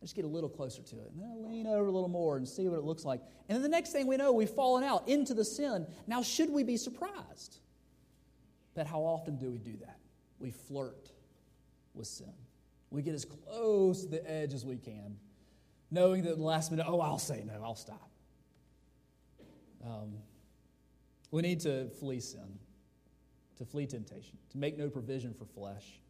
Let's 0.00 0.12
get 0.12 0.24
a 0.24 0.28
little 0.28 0.50
closer 0.50 0.82
to 0.82 0.96
it. 0.96 1.12
And 1.12 1.22
then 1.22 1.48
lean 1.48 1.68
over 1.68 1.86
a 1.86 1.92
little 1.92 2.08
more 2.08 2.38
and 2.38 2.48
see 2.48 2.66
what 2.66 2.76
it 2.76 2.84
looks 2.84 3.04
like. 3.04 3.20
And 3.48 3.54
then 3.54 3.62
the 3.62 3.68
next 3.68 3.92
thing 3.92 4.08
we 4.08 4.16
know, 4.16 4.32
we've 4.32 4.50
fallen 4.50 4.82
out 4.82 5.08
into 5.08 5.32
the 5.32 5.44
sin. 5.44 5.86
Now, 6.08 6.24
should 6.24 6.50
we 6.50 6.64
be 6.64 6.76
surprised? 6.76 7.58
But 8.74 8.88
how 8.88 9.02
often 9.02 9.36
do 9.36 9.48
we 9.52 9.58
do 9.58 9.76
that? 9.76 10.00
We 10.40 10.50
flirt 10.50 11.12
with 11.96 12.06
sin. 12.06 12.32
We 12.90 13.02
get 13.02 13.14
as 13.14 13.24
close 13.24 14.02
to 14.02 14.08
the 14.08 14.30
edge 14.30 14.54
as 14.54 14.64
we 14.64 14.76
can, 14.76 15.16
knowing 15.90 16.22
that 16.22 16.36
the 16.36 16.42
last 16.42 16.70
minute, 16.70 16.86
oh, 16.88 17.00
I'll 17.00 17.18
say 17.18 17.42
no, 17.44 17.60
I'll 17.62 17.74
stop. 17.74 18.10
Um, 19.84 20.14
we 21.30 21.42
need 21.42 21.60
to 21.60 21.88
flee 22.00 22.20
sin, 22.20 22.58
to 23.58 23.64
flee 23.64 23.86
temptation, 23.86 24.38
to 24.50 24.58
make 24.58 24.78
no 24.78 24.88
provision 24.88 25.34
for 25.34 25.44
flesh. 25.44 26.00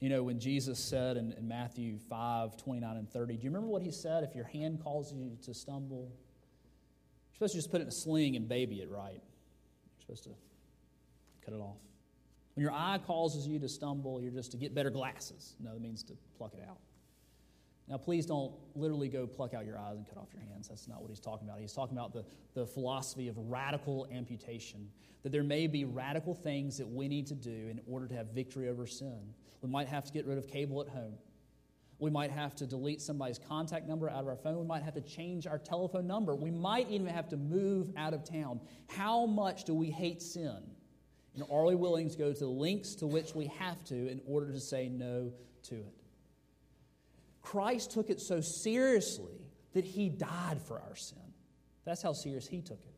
You 0.00 0.10
know, 0.10 0.22
when 0.22 0.38
Jesus 0.38 0.78
said 0.78 1.16
in, 1.16 1.32
in, 1.32 1.48
Matthew 1.48 1.98
5 2.10 2.56
29 2.56 2.96
and 2.96 3.08
30, 3.08 3.36
do 3.36 3.42
you 3.42 3.50
remember 3.50 3.68
what 3.68 3.82
he 3.82 3.90
said? 3.90 4.22
If 4.22 4.34
your 4.34 4.44
hand 4.44 4.82
causes 4.82 5.14
you 5.14 5.38
to 5.44 5.54
stumble, 5.54 6.12
you're 7.30 7.34
supposed 7.34 7.52
to 7.52 7.58
just 7.58 7.70
put 7.70 7.80
it 7.80 7.84
in 7.84 7.88
a 7.88 7.92
sling 7.92 8.36
and 8.36 8.48
baby 8.48 8.80
it 8.82 8.90
right. 8.90 9.12
You're 9.12 10.00
supposed 10.00 10.24
to 10.24 10.30
cut 11.44 11.54
it 11.54 11.60
off. 11.60 11.78
When 12.54 12.62
your 12.62 12.72
eye 12.72 12.98
causes 13.04 13.46
you 13.46 13.58
to 13.58 13.68
stumble, 13.68 14.20
you're 14.20 14.30
just 14.30 14.52
to 14.52 14.56
get 14.56 14.74
better 14.74 14.90
glasses. 14.90 15.56
No, 15.60 15.72
it 15.72 15.80
means 15.80 16.02
to 16.04 16.14
pluck 16.36 16.54
it 16.54 16.64
out. 16.68 16.78
Now, 17.88 17.98
please 17.98 18.24
don't 18.24 18.52
literally 18.74 19.08
go 19.08 19.26
pluck 19.26 19.52
out 19.52 19.66
your 19.66 19.78
eyes 19.78 19.96
and 19.96 20.08
cut 20.08 20.16
off 20.16 20.28
your 20.32 20.42
hands. 20.42 20.68
That's 20.68 20.88
not 20.88 21.02
what 21.02 21.10
he's 21.10 21.20
talking 21.20 21.46
about. 21.46 21.60
He's 21.60 21.72
talking 21.72 21.96
about 21.96 22.14
the, 22.14 22.24
the 22.54 22.66
philosophy 22.66 23.28
of 23.28 23.36
radical 23.36 24.06
amputation, 24.10 24.88
that 25.22 25.32
there 25.32 25.42
may 25.42 25.66
be 25.66 25.84
radical 25.84 26.34
things 26.34 26.78
that 26.78 26.88
we 26.88 27.08
need 27.08 27.26
to 27.26 27.34
do 27.34 27.68
in 27.70 27.80
order 27.86 28.06
to 28.08 28.14
have 28.14 28.28
victory 28.28 28.68
over 28.70 28.86
sin. 28.86 29.34
We 29.60 29.68
might 29.68 29.88
have 29.88 30.04
to 30.04 30.12
get 30.12 30.24
rid 30.26 30.38
of 30.38 30.48
cable 30.48 30.80
at 30.80 30.88
home. 30.88 31.14
We 31.98 32.10
might 32.10 32.30
have 32.30 32.54
to 32.56 32.66
delete 32.66 33.00
somebody's 33.00 33.38
contact 33.38 33.86
number 33.86 34.08
out 34.10 34.20
of 34.20 34.28
our 34.28 34.36
phone. 34.36 34.58
We 34.58 34.66
might 34.66 34.82
have 34.82 34.94
to 34.94 35.00
change 35.00 35.46
our 35.46 35.58
telephone 35.58 36.06
number. 36.06 36.34
We 36.34 36.50
might 36.50 36.90
even 36.90 37.06
have 37.06 37.28
to 37.30 37.36
move 37.36 37.90
out 37.96 38.14
of 38.14 38.24
town. 38.24 38.60
How 38.88 39.26
much 39.26 39.64
do 39.64 39.74
we 39.74 39.90
hate 39.90 40.22
sin? 40.22 40.58
And 41.34 41.44
are 41.50 41.64
we 41.64 41.74
willing 41.74 42.08
to 42.10 42.16
go 42.16 42.32
to 42.32 42.38
the 42.38 42.46
lengths 42.46 42.94
to 42.96 43.06
which 43.06 43.34
we 43.34 43.46
have 43.58 43.82
to 43.84 43.94
in 44.08 44.20
order 44.26 44.52
to 44.52 44.60
say 44.60 44.88
no 44.88 45.32
to 45.64 45.74
it? 45.74 45.94
Christ 47.42 47.90
took 47.90 48.08
it 48.08 48.20
so 48.20 48.40
seriously 48.40 49.40
that 49.72 49.84
he 49.84 50.08
died 50.08 50.60
for 50.62 50.80
our 50.80 50.96
sin. 50.96 51.18
That's 51.84 52.02
how 52.02 52.12
serious 52.12 52.46
he 52.46 52.62
took 52.62 52.80
it. 52.84 52.94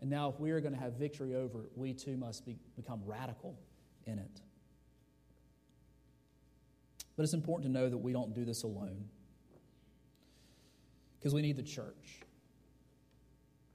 And 0.00 0.08
now, 0.08 0.28
if 0.28 0.38
we 0.38 0.50
are 0.52 0.60
going 0.60 0.74
to 0.74 0.78
have 0.78 0.94
victory 0.94 1.34
over 1.34 1.64
it, 1.64 1.70
we 1.74 1.92
too 1.92 2.16
must 2.16 2.46
be, 2.46 2.56
become 2.76 3.02
radical 3.04 3.58
in 4.06 4.18
it. 4.18 4.40
But 7.16 7.24
it's 7.24 7.34
important 7.34 7.66
to 7.66 7.72
know 7.72 7.88
that 7.88 7.98
we 7.98 8.12
don't 8.12 8.32
do 8.32 8.44
this 8.44 8.62
alone 8.62 9.04
because 11.18 11.34
we 11.34 11.42
need 11.42 11.56
the 11.56 11.64
church. 11.64 12.20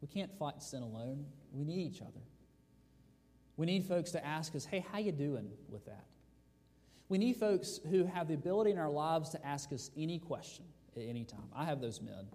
We 0.01 0.07
can't 0.07 0.31
fight 0.37 0.63
sin 0.63 0.81
alone. 0.81 1.25
We 1.51 1.65
need 1.65 1.79
each 1.79 2.01
other. 2.01 2.21
We 3.57 3.65
need 3.65 3.85
folks 3.85 4.11
to 4.11 4.25
ask 4.25 4.55
us, 4.55 4.65
hey, 4.65 4.85
how 4.91 4.97
you 4.97 5.11
doing 5.11 5.49
with 5.69 5.85
that? 5.85 6.05
We 7.09 7.17
need 7.17 7.37
folks 7.37 7.79
who 7.89 8.05
have 8.05 8.27
the 8.27 8.33
ability 8.33 8.71
in 8.71 8.79
our 8.79 8.89
lives 8.89 9.29
to 9.31 9.45
ask 9.45 9.71
us 9.71 9.91
any 9.95 10.17
question 10.19 10.65
at 10.95 11.03
any 11.03 11.23
time. 11.23 11.47
I 11.55 11.65
have 11.65 11.79
those 11.81 12.01
men. 12.01 12.25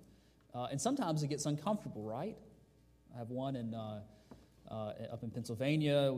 Uh, 0.54 0.68
and 0.70 0.80
sometimes 0.80 1.22
it 1.22 1.28
gets 1.28 1.46
uncomfortable, 1.46 2.02
right? 2.02 2.36
I 3.14 3.18
have 3.18 3.30
one 3.30 3.56
in, 3.56 3.74
uh, 3.74 4.00
uh, 4.70 4.92
up 5.12 5.22
in 5.22 5.30
Pennsylvania, 5.30 6.14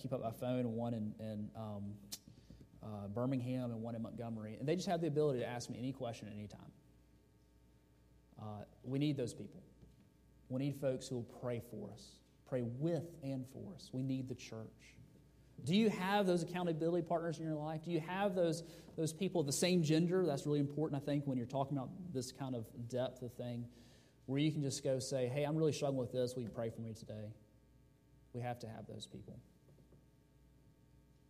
keep 0.00 0.12
up 0.12 0.22
my 0.22 0.30
phone, 0.30 0.60
and 0.60 0.74
one 0.74 0.94
in, 0.94 1.14
in 1.20 1.50
um, 1.56 1.82
uh, 2.82 3.08
Birmingham 3.08 3.70
and 3.70 3.82
one 3.82 3.94
in 3.94 4.02
Montgomery. 4.02 4.56
And 4.58 4.68
they 4.68 4.76
just 4.76 4.88
have 4.88 5.00
the 5.00 5.06
ability 5.08 5.40
to 5.40 5.46
ask 5.46 5.70
me 5.70 5.78
any 5.78 5.92
question 5.92 6.28
at 6.28 6.34
any 6.34 6.46
time. 6.46 6.60
Uh, 8.40 8.64
we 8.82 8.98
need 8.98 9.16
those 9.16 9.32
people. 9.32 9.62
We 10.48 10.58
need 10.60 10.76
folks 10.76 11.08
who 11.08 11.16
will 11.16 11.40
pray 11.40 11.62
for 11.70 11.90
us, 11.90 12.02
pray 12.48 12.62
with 12.62 13.04
and 13.22 13.44
for 13.52 13.74
us. 13.74 13.90
We 13.92 14.02
need 14.02 14.28
the 14.28 14.34
church. 14.34 14.96
Do 15.64 15.74
you 15.74 15.88
have 15.88 16.26
those 16.26 16.42
accountability 16.42 17.06
partners 17.06 17.38
in 17.38 17.44
your 17.44 17.54
life? 17.54 17.84
Do 17.84 17.90
you 17.90 18.00
have 18.00 18.34
those, 18.34 18.64
those 18.96 19.12
people 19.12 19.40
of 19.40 19.46
the 19.46 19.52
same 19.52 19.82
gender? 19.82 20.26
That's 20.26 20.46
really 20.46 20.60
important, 20.60 21.00
I 21.00 21.04
think, 21.04 21.26
when 21.26 21.38
you're 21.38 21.46
talking 21.46 21.76
about 21.76 21.90
this 22.12 22.32
kind 22.32 22.54
of 22.54 22.66
depth 22.88 23.22
of 23.22 23.32
thing, 23.34 23.66
where 24.26 24.38
you 24.38 24.52
can 24.52 24.62
just 24.62 24.82
go 24.82 24.98
say, 24.98 25.28
hey, 25.28 25.44
I'm 25.44 25.56
really 25.56 25.72
struggling 25.72 26.00
with 26.00 26.12
this. 26.12 26.34
Will 26.34 26.42
you 26.42 26.50
pray 26.50 26.70
for 26.70 26.80
me 26.80 26.92
today? 26.92 27.32
We 28.32 28.42
have 28.42 28.58
to 28.60 28.66
have 28.66 28.86
those 28.86 29.06
people. 29.06 29.38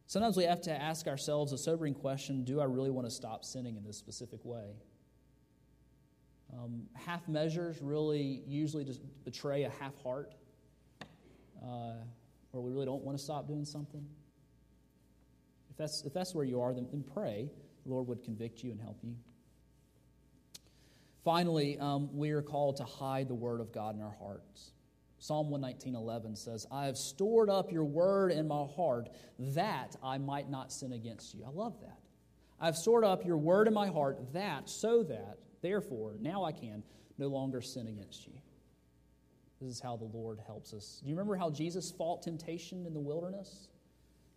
Sometimes 0.07 0.37
we 0.37 0.45
have 0.45 0.61
to 0.63 0.71
ask 0.73 1.07
ourselves 1.07 1.53
a 1.53 1.59
sobering 1.59 1.95
question 1.95 2.45
do 2.45 2.61
I 2.61 2.65
really 2.65 2.91
want 2.91 3.07
to 3.07 3.11
stop 3.11 3.45
sinning 3.45 3.77
in 3.77 3.85
this 3.85 3.97
specific 3.97 4.41
way? 4.45 4.77
Um, 6.53 6.83
half 6.95 7.27
measures 7.29 7.81
really 7.81 8.43
usually 8.47 8.85
just 8.85 9.01
betray 9.25 9.65
a 9.65 9.71
half 9.71 9.97
heart, 10.03 10.35
uh, 11.65 12.05
or 12.53 12.61
we 12.63 12.71
really 12.71 12.87
don't 12.87 13.03
want 13.03 13.17
to 13.19 13.23
stop 13.23 13.49
doing 13.49 13.65
something. 13.65 14.05
If 15.71 15.77
that's, 15.77 16.03
if 16.03 16.13
that's 16.13 16.35
where 16.35 16.45
you 16.45 16.61
are, 16.61 16.73
then, 16.73 16.87
then 16.91 17.03
pray. 17.03 17.51
The 17.85 17.93
Lord 17.93 18.07
would 18.09 18.23
convict 18.23 18.63
you 18.63 18.71
and 18.71 18.81
help 18.81 18.99
you. 19.03 19.15
Finally, 21.25 21.79
um, 21.79 22.15
we 22.17 22.31
are 22.31 22.43
called 22.43 22.77
to 22.77 22.85
hide 22.85 23.29
the 23.29 23.35
Word 23.35 23.61
of 23.61 23.73
God 23.73 23.97
in 23.97 24.03
our 24.03 24.15
hearts. 24.21 24.73
Psalm 25.19 25.49
119.11 25.49 26.37
says, 26.37 26.67
I 26.71 26.85
have 26.85 26.99
stored 26.99 27.49
up 27.49 27.73
your 27.73 27.85
word 27.85 28.31
in 28.31 28.47
my 28.47 28.67
heart 28.77 29.09
that 29.39 29.97
I 30.03 30.19
might 30.19 30.51
not 30.51 30.71
sin 30.71 30.93
against 30.93 31.35
you. 31.35 31.45
I 31.47 31.51
love 31.51 31.81
that. 31.81 31.99
I've 32.61 32.77
stored 32.77 33.05
up 33.05 33.25
your 33.25 33.39
word 33.39 33.67
in 33.67 33.73
my 33.73 33.89
heart 33.89 34.19
that, 34.35 34.69
so 34.69 35.03
that, 35.05 35.39
therefore, 35.63 36.17
now 36.21 36.45
I 36.45 36.53
can 36.53 36.83
no 37.17 37.29
longer 37.29 37.63
sin 37.63 37.87
against 37.87 38.27
you. 38.27 38.35
This 39.65 39.77
is 39.77 39.81
how 39.81 39.97
the 39.97 40.05
Lord 40.05 40.41
helps 40.47 40.75
us. 40.75 41.01
Do 41.03 41.09
you 41.09 41.17
remember 41.17 41.37
how 41.37 41.49
Jesus 41.49 41.91
fought 41.91 42.23
temptation 42.23 42.85
in 42.85 42.93
the 42.93 43.01
wilderness? 43.01 43.69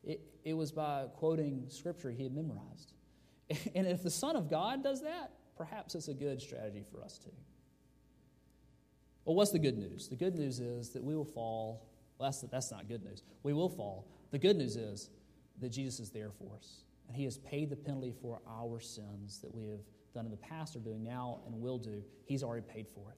It, 0.05 0.21
it 0.45 0.53
was 0.53 0.71
by 0.71 1.07
quoting 1.15 1.65
scripture 1.67 2.11
he 2.11 2.23
had 2.23 2.33
memorized. 2.33 2.93
And 3.75 3.85
if 3.85 4.03
the 4.03 4.09
Son 4.09 4.35
of 4.35 4.49
God 4.49 4.83
does 4.83 5.01
that, 5.01 5.31
perhaps 5.57 5.95
it's 5.95 6.07
a 6.07 6.13
good 6.13 6.41
strategy 6.41 6.83
for 6.91 7.03
us 7.03 7.17
too. 7.17 7.31
Well, 9.25 9.35
what's 9.35 9.51
the 9.51 9.59
good 9.59 9.77
news? 9.77 10.07
The 10.07 10.15
good 10.15 10.35
news 10.35 10.61
is 10.61 10.91
that 10.91 11.03
we 11.03 11.13
will 11.13 11.25
fall. 11.25 11.87
Well, 12.17 12.29
that's, 12.29 12.41
that's 12.41 12.71
not 12.71 12.87
good 12.87 13.03
news. 13.03 13.23
We 13.43 13.51
will 13.51 13.69
fall. 13.69 14.07
The 14.31 14.39
good 14.39 14.55
news 14.55 14.77
is 14.77 15.09
that 15.59 15.69
Jesus 15.69 15.99
is 15.99 16.09
there 16.09 16.31
for 16.31 16.55
us. 16.55 16.83
And 17.07 17.17
he 17.17 17.25
has 17.25 17.37
paid 17.37 17.69
the 17.69 17.75
penalty 17.75 18.13
for 18.21 18.39
our 18.47 18.79
sins 18.79 19.39
that 19.39 19.53
we 19.53 19.67
have 19.67 19.81
done 20.13 20.25
in 20.25 20.31
the 20.31 20.37
past, 20.37 20.75
are 20.77 20.79
doing 20.79 21.03
now, 21.03 21.41
and 21.45 21.59
will 21.59 21.77
do. 21.77 22.01
He's 22.25 22.43
already 22.43 22.65
paid 22.65 22.87
for 22.87 23.11
it. 23.11 23.17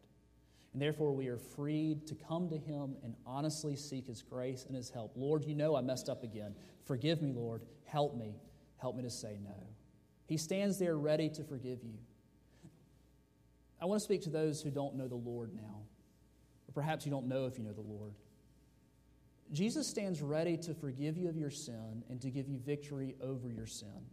And 0.73 0.82
therefore, 0.82 1.13
we 1.13 1.27
are 1.27 1.38
freed 1.38 2.05
to 2.08 2.15
come 2.15 2.49
to 2.49 2.58
him 2.58 2.95
and 3.03 3.15
honestly 3.25 3.75
seek 3.75 4.08
his 4.08 4.21
grace 4.21 4.65
and 4.67 4.75
his 4.75 4.89
help. 4.89 5.13
Lord, 5.15 5.43
you 5.43 5.55
know 5.55 5.75
I 5.75 5.82
messed 5.82 6.10
up 6.10 6.23
again. 6.23 6.53
Forgive 6.86 7.21
me, 7.21 7.32
Lord. 7.32 7.63
Help 7.86 8.15
me. 8.15 8.36
Help 8.77 8.95
me 8.95 9.03
to 9.03 9.10
say 9.10 9.39
no. 9.43 9.67
He 10.27 10.38
stands 10.38 10.77
there 10.77 10.97
ready 10.97 11.27
to 11.29 11.43
forgive 11.43 11.84
you. 11.84 11.97
I 13.82 13.86
want 13.86 13.99
to 13.99 14.03
speak 14.03 14.21
to 14.23 14.29
those 14.29 14.62
who 14.62 14.69
don't 14.69 14.95
know 14.95 15.08
the 15.08 15.15
Lord 15.15 15.53
now, 15.55 15.82
or 16.67 16.73
perhaps 16.73 17.05
you 17.05 17.12
don't 17.12 17.27
know 17.27 17.45
if 17.45 17.58
you 17.58 17.63
know 17.63 17.73
the 17.73 17.82
Lord. 17.82 18.13
Jesus 19.51 19.88
stands 19.88 20.21
ready 20.21 20.58
to 20.58 20.73
forgive 20.75 21.17
you 21.17 21.29
of 21.29 21.38
your 21.38 21.49
sin 21.49 22.03
and 22.10 22.21
to 22.21 22.29
give 22.29 22.47
you 22.47 22.60
victory 22.60 23.15
over 23.21 23.49
your 23.49 23.65
sin. 23.65 24.05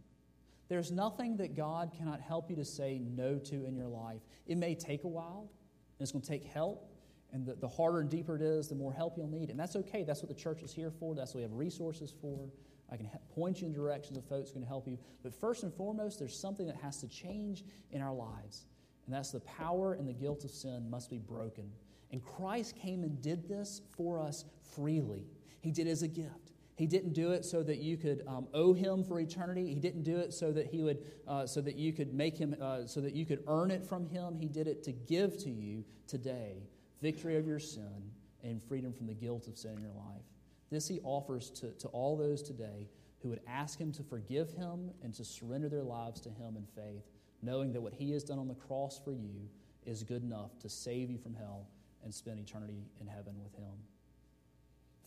There's 0.69 0.91
nothing 0.91 1.37
that 1.37 1.55
God 1.55 1.91
cannot 1.95 2.19
help 2.19 2.49
you 2.49 2.55
to 2.55 2.65
say 2.65 2.99
no 2.99 3.37
to 3.37 3.65
in 3.65 3.75
your 3.75 3.87
life. 3.87 4.21
It 4.47 4.57
may 4.57 4.73
take 4.73 5.03
a 5.03 5.07
while, 5.07 5.49
and 5.97 6.05
it's 6.05 6.11
going 6.11 6.21
to 6.21 6.27
take 6.27 6.43
help. 6.43 6.91
And 7.33 7.45
the, 7.45 7.55
the 7.55 7.67
harder 7.67 7.99
and 7.99 8.09
deeper 8.09 8.35
it 8.35 8.41
is, 8.41 8.67
the 8.67 8.75
more 8.75 8.93
help 8.93 9.17
you'll 9.17 9.27
need. 9.27 9.49
And 9.49 9.59
that's 9.59 9.75
okay. 9.75 10.03
That's 10.03 10.21
what 10.21 10.29
the 10.29 10.35
church 10.35 10.61
is 10.61 10.71
here 10.71 10.91
for. 10.91 11.13
That's 11.13 11.33
what 11.33 11.39
we 11.39 11.43
have 11.43 11.53
resources 11.53 12.13
for. 12.21 12.49
I 12.89 12.95
can 12.95 13.09
point 13.35 13.61
you 13.61 13.67
in 13.67 13.73
directions 13.73 14.17
of 14.17 14.23
folks 14.25 14.49
who 14.49 14.59
can 14.59 14.67
help 14.67 14.87
you. 14.87 14.97
But 15.23 15.33
first 15.33 15.63
and 15.63 15.73
foremost, 15.73 16.19
there's 16.19 16.39
something 16.39 16.65
that 16.67 16.77
has 16.77 17.01
to 17.01 17.07
change 17.07 17.65
in 17.91 18.01
our 18.01 18.13
lives. 18.13 18.65
And 19.05 19.13
that's 19.13 19.31
the 19.31 19.41
power 19.41 19.93
and 19.93 20.07
the 20.07 20.13
guilt 20.13 20.45
of 20.45 20.51
sin 20.51 20.89
must 20.89 21.09
be 21.09 21.17
broken. 21.17 21.69
And 22.11 22.23
Christ 22.23 22.75
came 22.77 23.03
and 23.03 23.21
did 23.21 23.49
this 23.49 23.81
for 23.95 24.19
us 24.19 24.45
freely. 24.75 25.25
He 25.59 25.71
did 25.71 25.87
it 25.87 25.91
as 25.91 26.03
a 26.03 26.07
gift. 26.07 26.46
He 26.77 26.85
didn't 26.85 27.13
do 27.13 27.31
it 27.31 27.43
so 27.43 27.63
that 27.63 27.79
you 27.79 27.97
could 27.97 28.23
um, 28.27 28.47
owe 28.53 28.71
him 28.71 29.03
for 29.03 29.19
eternity. 29.19 29.67
He 29.67 29.79
didn't 29.79 30.03
do 30.03 30.17
it 30.17 30.31
so 30.31 30.51
that 30.51 30.67
he 30.67 30.83
would, 30.83 30.99
uh, 31.27 31.47
so 31.47 31.59
that 31.61 31.75
you 31.75 31.91
could 31.91 32.13
make 32.13 32.37
him, 32.37 32.55
uh, 32.61 32.85
so 32.85 33.01
that 33.01 33.13
you 33.13 33.25
could 33.25 33.43
earn 33.47 33.71
it 33.71 33.83
from 33.83 34.07
him. 34.07 34.37
He 34.39 34.47
did 34.47 34.67
it 34.67 34.83
to 34.83 34.91
give 34.91 35.37
to 35.39 35.49
you 35.49 35.83
today 36.05 36.61
victory 37.01 37.35
over 37.35 37.47
your 37.47 37.59
sin 37.59 38.11
and 38.43 38.61
freedom 38.61 38.93
from 38.93 39.07
the 39.07 39.13
guilt 39.15 39.47
of 39.47 39.57
sin 39.57 39.73
in 39.75 39.81
your 39.81 39.93
life. 39.93 40.21
This 40.69 40.87
he 40.87 40.99
offers 41.03 41.49
to, 41.51 41.71
to 41.71 41.87
all 41.87 42.15
those 42.15 42.43
today 42.43 42.87
who 43.23 43.29
would 43.29 43.41
ask 43.47 43.79
him 43.79 43.91
to 43.93 44.03
forgive 44.03 44.51
him 44.51 44.91
and 45.01 45.15
to 45.15 45.25
surrender 45.25 45.69
their 45.69 45.83
lives 45.83 46.21
to 46.21 46.29
him 46.29 46.57
in 46.57 46.65
faith, 46.75 47.05
knowing 47.41 47.73
that 47.73 47.81
what 47.81 47.93
he 47.93 48.11
has 48.11 48.23
done 48.23 48.37
on 48.37 48.47
the 48.47 48.53
cross 48.53 49.01
for 49.03 49.13
you 49.13 49.49
is 49.87 50.03
good 50.03 50.21
enough 50.21 50.59
to 50.59 50.69
save 50.69 51.09
you 51.09 51.17
from 51.17 51.33
hell 51.33 51.67
and 52.03 52.13
spend 52.13 52.39
eternity 52.39 52.83
in 53.01 53.07
heaven 53.07 53.33
with 53.41 53.55
him. 53.55 53.73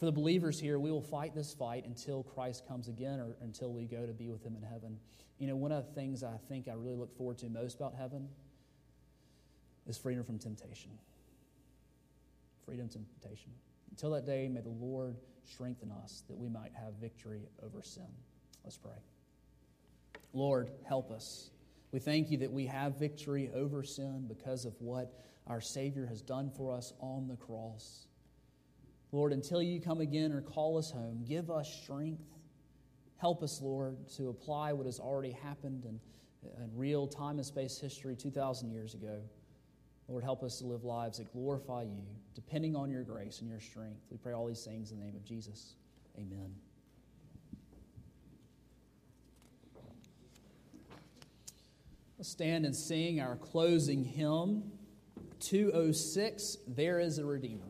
For 0.00 0.06
the 0.06 0.12
believers 0.12 0.58
here, 0.58 0.78
we 0.78 0.90
will 0.90 1.02
fight 1.02 1.34
this 1.34 1.52
fight 1.52 1.84
until 1.84 2.22
Christ 2.22 2.66
comes 2.66 2.88
again 2.88 3.20
or 3.20 3.36
until 3.42 3.70
we 3.70 3.84
go 3.84 4.06
to 4.06 4.14
be 4.14 4.30
with 4.30 4.42
him 4.42 4.56
in 4.56 4.62
heaven. 4.62 4.98
You 5.36 5.46
know, 5.46 5.56
one 5.56 5.72
of 5.72 5.86
the 5.86 5.92
things 5.92 6.24
I 6.24 6.38
think 6.48 6.68
I 6.68 6.72
really 6.72 6.96
look 6.96 7.14
forward 7.14 7.36
to 7.38 7.50
most 7.50 7.76
about 7.76 7.94
heaven 7.94 8.26
is 9.86 9.98
freedom 9.98 10.24
from 10.24 10.38
temptation. 10.38 10.90
Freedom 12.64 12.88
from 12.88 13.04
temptation. 13.04 13.52
Until 13.90 14.12
that 14.12 14.24
day, 14.24 14.48
may 14.48 14.62
the 14.62 14.70
Lord 14.70 15.18
strengthen 15.44 15.90
us 15.90 16.22
that 16.28 16.38
we 16.38 16.48
might 16.48 16.72
have 16.72 16.94
victory 16.94 17.42
over 17.62 17.82
sin. 17.82 18.08
Let's 18.64 18.78
pray. 18.78 19.02
Lord, 20.32 20.70
help 20.88 21.10
us. 21.10 21.50
We 21.92 21.98
thank 21.98 22.30
you 22.30 22.38
that 22.38 22.50
we 22.50 22.64
have 22.64 22.98
victory 22.98 23.50
over 23.54 23.82
sin 23.82 24.24
because 24.28 24.64
of 24.64 24.72
what 24.80 25.12
our 25.46 25.60
Savior 25.60 26.06
has 26.06 26.22
done 26.22 26.50
for 26.56 26.72
us 26.72 26.94
on 27.00 27.28
the 27.28 27.36
cross. 27.36 28.06
Lord, 29.12 29.32
until 29.32 29.62
you 29.62 29.80
come 29.80 30.00
again 30.00 30.32
or 30.32 30.40
call 30.40 30.78
us 30.78 30.90
home, 30.90 31.24
give 31.26 31.50
us 31.50 31.72
strength. 31.82 32.22
Help 33.16 33.42
us, 33.42 33.60
Lord, 33.60 33.96
to 34.16 34.28
apply 34.28 34.72
what 34.72 34.86
has 34.86 34.98
already 34.98 35.32
happened 35.32 35.84
in, 35.84 36.00
in 36.62 36.70
real 36.76 37.06
time 37.06 37.36
and 37.36 37.44
space 37.44 37.78
history 37.78 38.16
2,000 38.16 38.70
years 38.70 38.94
ago. 38.94 39.20
Lord, 40.08 40.24
help 40.24 40.42
us 40.42 40.58
to 40.58 40.66
live 40.66 40.84
lives 40.84 41.18
that 41.18 41.32
glorify 41.32 41.82
you, 41.82 42.02
depending 42.34 42.74
on 42.74 42.90
your 42.90 43.02
grace 43.02 43.40
and 43.40 43.48
your 43.48 43.60
strength. 43.60 44.00
We 44.10 44.16
pray 44.16 44.32
all 44.32 44.46
these 44.46 44.64
things 44.64 44.90
in 44.90 44.98
the 44.98 45.04
name 45.04 45.14
of 45.14 45.24
Jesus. 45.24 45.74
Amen. 46.16 46.54
Let's 52.18 52.28
stand 52.28 52.66
and 52.66 52.76
sing 52.76 53.20
our 53.20 53.36
closing 53.36 54.04
hymn, 54.04 54.64
206 55.38 56.58
There 56.68 57.00
is 57.00 57.18
a 57.18 57.24
Redeemer. 57.24 57.69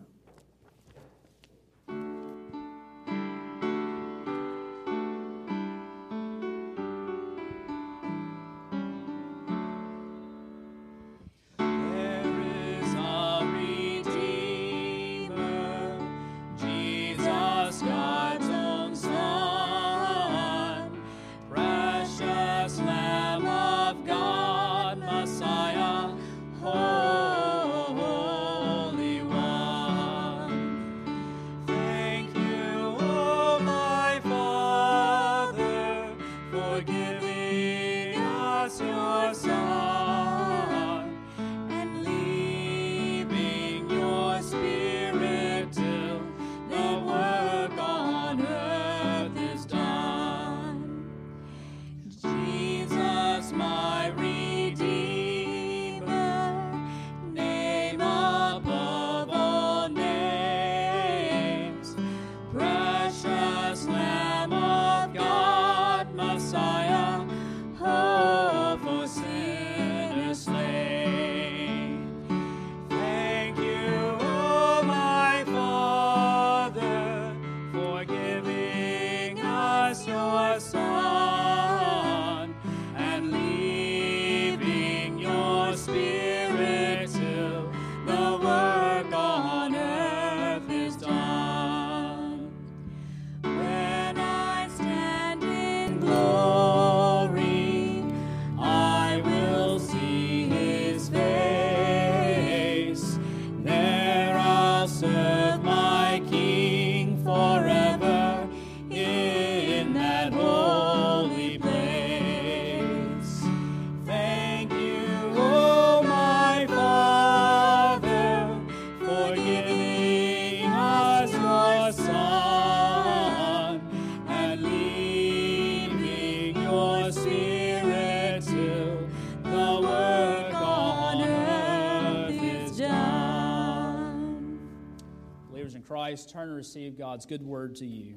Christ, 136.10 136.30
turn 136.30 136.48
and 136.48 136.56
receive 136.56 136.98
God's 136.98 137.24
good 137.24 137.40
word 137.40 137.76
to 137.76 137.86
you. 137.86 138.16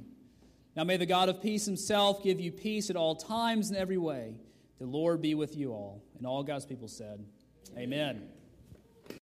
Now 0.75 0.83
may 0.83 0.97
the 0.97 1.05
God 1.05 1.29
of 1.29 1.43
peace 1.43 1.63
himself 1.63 2.23
give 2.23 2.39
you 2.39 2.51
peace 2.51 2.89
at 2.89 2.95
all 2.95 3.15
times 3.15 3.69
and 3.69 3.77
every 3.77 3.99
way. 3.99 4.33
The 4.79 4.87
Lord 4.87 5.21
be 5.21 5.35
with 5.35 5.55
you 5.55 5.73
all. 5.73 6.03
And 6.17 6.25
all 6.25 6.41
God's 6.41 6.65
people 6.65 6.87
said, 6.87 7.23
Amen. 7.77 8.15
Amen. 8.15 8.29